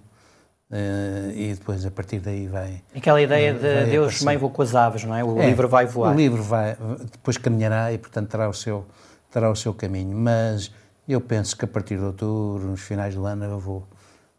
Uh, 0.71 1.33
e 1.35 1.55
depois 1.55 1.87
a 1.87 1.91
partir 1.91 2.21
daí 2.21 2.47
vai. 2.47 2.83
Aquela 2.95 3.23
ideia 3.23 3.55
de 3.55 3.61
Deus, 3.87 4.09
aparecer. 4.09 4.25
mãe, 4.27 4.37
vou 4.37 4.51
com 4.51 4.61
as 4.61 4.75
aves, 4.75 5.03
não 5.03 5.15
é? 5.15 5.25
O 5.25 5.41
é, 5.41 5.47
livro 5.47 5.67
vai 5.67 5.87
voar. 5.87 6.13
O 6.13 6.15
livro 6.15 6.43
vai, 6.43 6.77
depois 7.11 7.39
caminhará 7.39 7.91
e, 7.91 7.97
portanto, 7.97 8.29
terá 8.29 8.47
o 8.47 8.53
seu, 8.53 8.85
terá 9.31 9.51
o 9.51 9.57
seu 9.57 9.73
caminho. 9.73 10.15
Mas 10.15 10.71
eu 11.09 11.23
penso 11.23 11.57
que 11.57 11.65
a 11.65 11.69
partir 11.69 11.97
de 11.97 12.05
outubro, 12.05 12.69
nos 12.69 12.83
finais 12.83 13.15
do 13.15 13.25
ano, 13.25 13.47
eu 13.47 13.59
vou. 13.59 13.89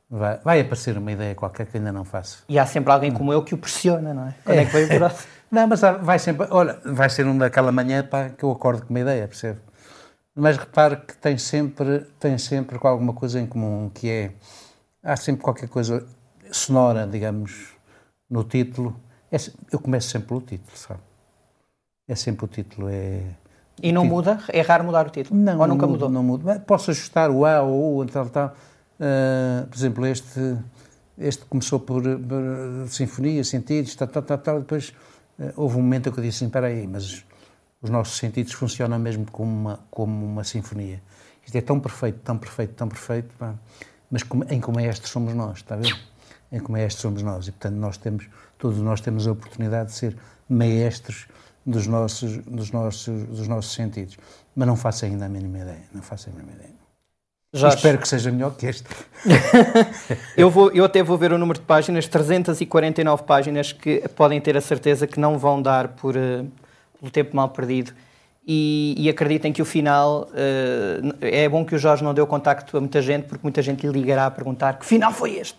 Vai, 0.10 0.40
vai 0.44 0.60
aparecer 0.62 0.98
uma 0.98 1.12
ideia 1.12 1.36
qualquer 1.36 1.68
que 1.68 1.78
ainda 1.78 1.92
não 1.92 2.04
faço. 2.04 2.44
E 2.50 2.58
há 2.58 2.66
sempre 2.66 2.92
alguém 2.92 3.12
como 3.12 3.32
eu 3.32 3.44
que 3.44 3.54
o 3.54 3.58
pressiona, 3.58 4.14
não 4.14 4.28
é? 4.28 4.36
Quando 4.44 4.58
é, 4.58 4.62
é 4.62 4.66
que 4.66 4.72
vai 4.72 4.84
o 4.86 4.98
próximo? 4.98 5.30
não, 5.52 5.68
mas 5.68 5.82
vai 6.02 6.18
sempre. 6.18 6.48
Olha, 6.50 6.80
vai 6.84 7.10
ser 7.10 7.28
um 7.28 7.38
daquela 7.38 7.72
manhã 7.72 8.04
pá, 8.04 8.30
que 8.30 8.44
eu 8.44 8.52
acordo 8.52 8.84
com 8.84 8.90
uma 8.90 9.00
ideia, 9.00 9.28
percebe? 9.28 9.60
Mas 10.36 10.58
repare 10.58 10.98
que 10.98 11.16
tem 11.18 11.38
sempre, 11.38 12.08
tem 12.20 12.38
sempre 12.38 12.80
alguma 12.82 13.14
coisa 13.14 13.40
em 13.40 13.46
comum, 13.46 13.92
que 13.94 14.10
é. 14.10 14.32
Há 15.04 15.16
sempre 15.16 15.44
qualquer 15.44 15.70
coisa 15.70 16.06
sonora, 16.52 17.06
digamos, 17.06 17.74
no 18.30 18.44
título. 18.44 19.00
É, 19.32 19.38
eu 19.72 19.80
começo 19.80 20.10
sempre 20.10 20.30
pelo 20.30 20.42
título, 20.42 20.76
sabe? 20.76 21.02
É 22.08 22.16
sempre 22.16 22.46
o 22.46 22.48
título. 22.48 22.90
É, 22.90 23.22
e 23.82 23.92
não 23.92 24.04
título. 24.04 24.16
muda? 24.16 24.40
É 24.50 24.62
raro 24.62 24.84
mudar 24.84 25.08
o 25.08 25.10
título? 25.10 25.40
Não, 25.40 25.60
ou 25.60 25.68
nunca 25.68 25.86
mudo, 25.86 25.92
mudou? 25.92 26.10
Não 26.10 26.24
muda. 26.24 26.60
Posso 26.60 26.90
ajustar 26.90 27.30
o 27.30 27.46
A 27.46 27.62
ou 27.62 27.98
o 27.98 27.98
U, 28.00 28.06
tal, 28.06 28.28
tal. 28.28 28.56
Uh, 29.00 29.68
por 29.68 29.78
exemplo, 29.78 30.06
este, 30.06 30.58
este 31.18 31.46
começou 31.46 31.80
por, 31.80 32.04
por 32.04 32.90
sinfonia, 32.90 33.44
sentidos, 33.44 33.96
tal, 33.96 34.08
tal, 34.08 34.24
tal, 34.24 34.38
tal. 34.38 34.60
Depois 34.60 34.94
uh, 35.40 35.54
houve 35.56 35.78
um 35.78 35.82
momento 35.82 36.10
em 36.10 36.12
que 36.12 36.20
eu 36.20 36.24
disse 36.24 36.38
assim: 36.38 36.46
espera 36.46 36.68
aí, 36.68 36.86
mas 36.86 37.24
os 37.82 37.90
nossos 37.90 38.18
sentidos 38.18 38.54
funcionam 38.54 39.00
mesmo 39.00 39.26
como 39.32 39.52
uma, 39.52 39.80
como 39.90 40.26
uma 40.26 40.44
sinfonia. 40.44 41.02
Isto 41.46 41.58
é 41.58 41.62
tão 41.62 41.80
perfeito, 41.80 42.20
tão 42.20 42.38
perfeito, 42.38 42.74
tão 42.74 42.88
perfeito, 42.88 43.34
pá. 43.38 43.56
mas 44.12 44.24
como, 44.24 44.44
em 44.50 44.60
como 44.60 44.80
é 44.80 44.86
este 44.88 45.08
somos 45.08 45.34
nós, 45.34 45.58
está 45.58 45.76
a 45.76 45.78
ver? 45.78 46.10
em 46.52 46.60
que 46.60 46.72
maestros 46.72 47.02
somos 47.02 47.22
nós. 47.22 47.48
E, 47.48 47.52
portanto, 47.52 47.76
nós 47.76 47.98
temos, 47.98 48.28
todos 48.58 48.80
nós 48.80 49.02
temos 49.02 49.28
a 49.28 49.32
oportunidade 49.32 49.92
de 49.92 49.96
ser 49.96 50.18
maestros 50.48 51.28
dos 51.66 51.88
nossos, 51.88 52.38
dos 52.38 52.72
nossos, 52.72 53.24
dos 53.28 53.48
nossos 53.48 53.74
sentidos. 53.74 54.18
Mas 54.56 54.68
não 54.68 54.76
faço 54.76 55.06
ainda 55.06 55.26
a 55.26 55.30
mínima 55.30 55.60
ideia. 55.60 55.84
Não 55.94 56.02
faço 56.02 56.30
a 56.30 56.34
mínima 56.34 56.54
ideia. 56.54 56.89
Já 57.52 57.70
espero 57.70 57.98
que 57.98 58.08
seja 58.08 58.32
melhor 58.32 58.56
que 58.56 58.68
este. 58.68 58.86
eu, 60.38 60.52
vou, 60.52 60.72
eu 60.72 60.86
até 60.86 61.02
vou 61.02 61.18
ver 61.18 61.34
o 61.34 61.38
número 61.38 61.60
de 61.60 61.66
páginas, 61.66 62.08
349 62.08 63.24
páginas, 63.24 63.72
que 63.72 64.08
podem 64.16 64.40
ter 64.40 64.56
a 64.56 64.62
certeza 64.62 65.08
que 65.08 65.20
não 65.20 65.38
vão 65.38 65.60
dar 65.60 65.88
por, 65.90 66.16
uh, 66.16 66.48
pelo 67.00 67.12
tempo 67.12 67.36
mal 67.36 67.50
perdido. 67.50 67.92
E, 68.46 68.96
e, 68.98 69.10
acreditem 69.10 69.52
que 69.52 69.62
o 69.62 69.66
final 69.66 70.28
uh, 70.32 71.16
é 71.22 71.50
bom 71.50 71.66
que 71.66 71.76
o 71.76 71.78
Jorge 71.78 72.04
não 72.04 72.14
deu 72.14 72.26
contacto 72.26 72.78
a 72.78 72.80
muita 72.80 73.02
gente, 73.02 73.28
porque 73.28 73.42
muita 73.44 73.62
gente 73.62 73.86
lhe 73.86 73.94
ligará 73.94 74.28
a 74.28 74.32
perguntar 74.32 74.80
que 74.80 74.86
final 74.86 75.12
foi 75.12 75.38
este 75.38 75.58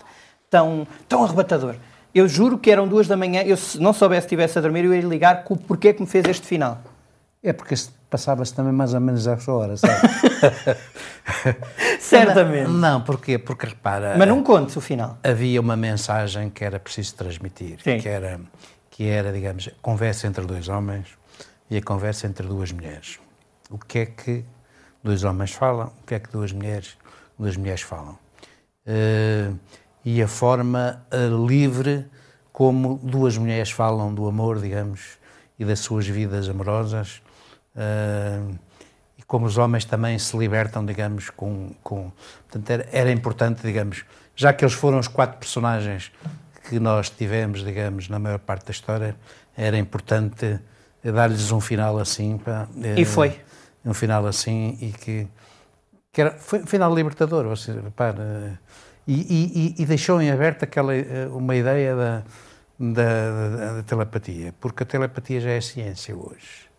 tão, 0.51 0.87
tão 1.09 1.25
arrebatador. 1.25 1.77
Eu 2.13 2.27
juro 2.27 2.59
que 2.59 2.71
eram 2.71 2.89
duas 2.89 3.07
da 3.07 3.17
manhã, 3.17 3.43
eu 3.43 3.57
se 3.57 3.81
não 3.81 3.93
soubesse 3.93 4.27
que 4.27 4.35
estivesse 4.35 4.59
a 4.59 4.61
dormir, 4.61 4.85
eu 4.85 4.95
ia 4.95 5.01
ligar 5.01 5.45
com 5.45 5.55
o 5.55 5.57
porquê 5.57 5.93
que 5.93 6.01
me 6.01 6.09
fez 6.09 6.25
este 6.27 6.47
final. 6.47 6.79
É 7.43 7.55
porque 7.55 7.75
passava-se 8.11 8.53
também 8.55 8.73
mais 8.73 8.93
ou 8.93 9.01
menos 9.01 9.27
às 9.27 9.49
horas, 9.49 9.81
sabe? 9.81 10.09
Certamente. 11.99 12.71
Não, 12.71 13.01
porquê? 13.01 13.39
Porque 13.39 13.67
repara. 13.67 14.15
Mas 14.19 14.29
não 14.29 14.43
conte 14.43 14.77
o 14.77 14.81
final. 14.81 15.19
Havia 15.25 15.59
uma 15.59 15.77
mensagem 15.77 16.51
que 16.51 16.63
era 16.63 16.79
preciso 16.79 17.15
transmitir, 17.15 17.79
Sim. 17.83 17.99
que 17.99 18.09
era, 18.09 18.39
que 18.91 19.07
era, 19.07 19.33
digamos, 19.33 19.69
a 19.69 19.73
conversa 19.81 20.27
entre 20.27 20.45
dois 20.45 20.69
homens 20.69 21.09
e 21.71 21.79
a 21.79 21.83
conversa 21.83 22.27
entre 22.27 22.47
duas 22.47 22.71
mulheres. 22.73 23.19
O 23.71 23.79
que 23.79 24.01
é 24.01 24.07
que 24.07 24.45
dois 25.03 25.25
homens 25.25 25.53
falam? 25.53 25.93
O 26.03 26.07
que 26.07 26.15
é 26.15 26.19
que 26.19 26.31
duas 26.31 26.53
mulheres, 26.53 26.99
duas 27.39 27.57
mulheres 27.57 27.81
falam? 27.81 28.19
Uh, 28.87 29.57
e 30.05 30.23
a 30.23 30.29
forma 30.29 31.03
uh, 31.11 31.47
livre 31.47 32.07
como 32.53 33.01
duas 33.03 33.39
mulheres 33.39 33.71
falam 33.71 34.13
do 34.13 34.27
amor, 34.27 34.61
digamos, 34.61 35.19
e 35.59 35.65
das 35.65 35.79
suas 35.79 36.07
vidas 36.07 36.49
amorosas, 36.49 37.23
uh, 37.81 38.59
e 39.19 39.23
como 39.23 39.47
os 39.47 39.59
homens 39.59 39.85
também 39.85 40.19
se 40.19 40.37
libertam, 40.37 40.85
digamos, 40.85 41.31
com... 41.31 41.73
com 41.83 42.13
portanto, 42.49 42.71
era, 42.71 42.89
era, 42.93 43.11
importante, 43.11 43.63
digamos, 43.63 44.05
já 44.37 44.53
que 44.53 44.65
eles 44.65 44.75
foram 44.75 44.99
os 44.99 45.09
quatro 45.09 45.39
personagens 45.39 46.13
que 46.69 46.79
nós 46.79 47.11
tivemos, 47.11 47.65
digamos, 47.65 48.09
na 48.09 48.19
maior 48.19 48.39
parte 48.39 48.67
da 48.67 48.71
história, 48.71 49.17
era 49.57 49.77
importante 49.77 50.61
dar-lhes 51.03 51.51
um 51.53 51.61
final 51.61 51.99
assim. 51.99 52.39
Pá, 52.39 52.69
e 52.97 53.05
foi. 53.05 53.41
Um 53.85 53.95
final 53.95 54.27
assim 54.27 54.77
e 54.81 54.93
que, 54.93 55.27
que 56.13 56.21
era, 56.21 56.33
foi 56.33 56.61
um 56.63 56.67
final 56.67 56.95
libertador, 56.95 57.49
você, 57.49 57.73
repara, 57.73 58.61
e, 59.07 59.75
e, 59.77 59.83
e, 59.83 59.87
deixou 59.87 60.21
em 60.21 60.31
aberto 60.31 60.63
aquela, 60.63 60.95
eh, 60.95 61.27
uma 61.33 61.57
ideia 61.57 61.97
da, 61.97 62.23
da, 62.79 63.73
da, 63.77 63.83
telepatia, 63.83 64.55
porque 64.61 64.83
a 64.83 64.87
telepatia 64.87 65.41
já 65.41 65.51
é 65.51 65.61
ciência 65.61 66.15
hoje. 66.15 66.70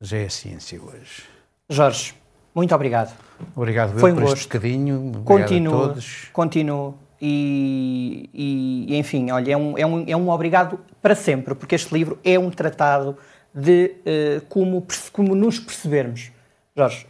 Já 0.00 0.18
é 0.18 0.28
ciência 0.28 0.80
hoje. 0.80 1.24
Jorge, 1.68 2.14
muito 2.54 2.74
obrigado. 2.74 3.12
Obrigado 3.54 3.98
Foi 3.98 4.12
um 4.12 4.14
por 4.14 4.22
gosto. 4.22 4.36
este 4.36 4.46
bocadinho. 4.46 5.22
Continuo, 5.24 5.74
a 5.74 5.88
todos. 5.88 6.28
Continuo. 6.32 6.98
E, 7.20 8.30
e, 8.32 8.96
enfim, 8.96 9.30
olha, 9.32 9.52
é 9.52 9.56
um, 9.56 9.76
é, 9.76 9.84
um, 9.84 10.04
é 10.06 10.16
um 10.16 10.30
obrigado 10.30 10.78
para 11.02 11.16
sempre, 11.16 11.54
porque 11.54 11.74
este 11.74 11.92
livro 11.92 12.16
é 12.24 12.38
um 12.38 12.48
tratado 12.48 13.16
de 13.52 13.96
uh, 14.06 14.46
como, 14.48 14.86
como 15.12 15.34
nos 15.34 15.58
percebermos. 15.58 16.30
Jorge, 16.76 17.06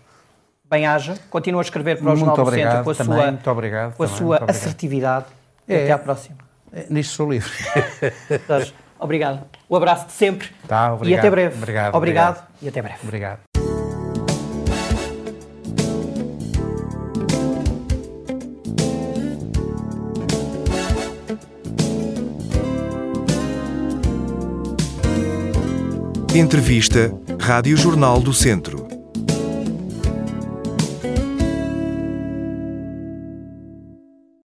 bem-haja, 0.64 1.18
continua 1.29 1.61
a 1.61 1.64
escrever 1.64 1.98
para 1.98 2.12
o 2.12 2.16
Jornal 2.16 2.37
do 2.37 2.51
Centro 2.51 2.85
com 2.85 2.90
a 2.90 2.94
também, 2.94 3.18
sua, 3.18 3.33
muito 3.33 3.51
obrigado, 3.51 3.96
com 3.96 4.03
a 4.03 4.07
também, 4.07 4.18
sua 4.18 4.44
assertividade. 4.48 5.27
É, 5.68 5.85
até 5.85 5.92
à 5.92 5.98
próxima. 5.98 6.38
É, 6.72 6.87
nisto 6.88 7.12
sou 7.12 7.31
livre. 7.31 7.53
Jorge, 8.48 8.74
obrigado. 8.99 9.41
O 9.69 9.77
abraço 9.77 10.07
de 10.07 10.13
sempre. 10.13 10.49
Tá, 10.67 10.93
obrigado. 10.95 11.17
E 11.17 11.19
até 11.19 11.31
breve. 11.31 11.57
Obrigado. 11.57 11.95
Obrigado, 11.95 12.37
obrigado. 12.37 12.49
e 12.63 12.69
até 12.69 12.83
breve. 12.83 12.99
Obrigado. 13.03 13.39
Entrevista 26.35 27.13
Rádio 27.41 27.77
Jornal 27.77 28.21
do 28.21 28.33
Centro. 28.33 28.88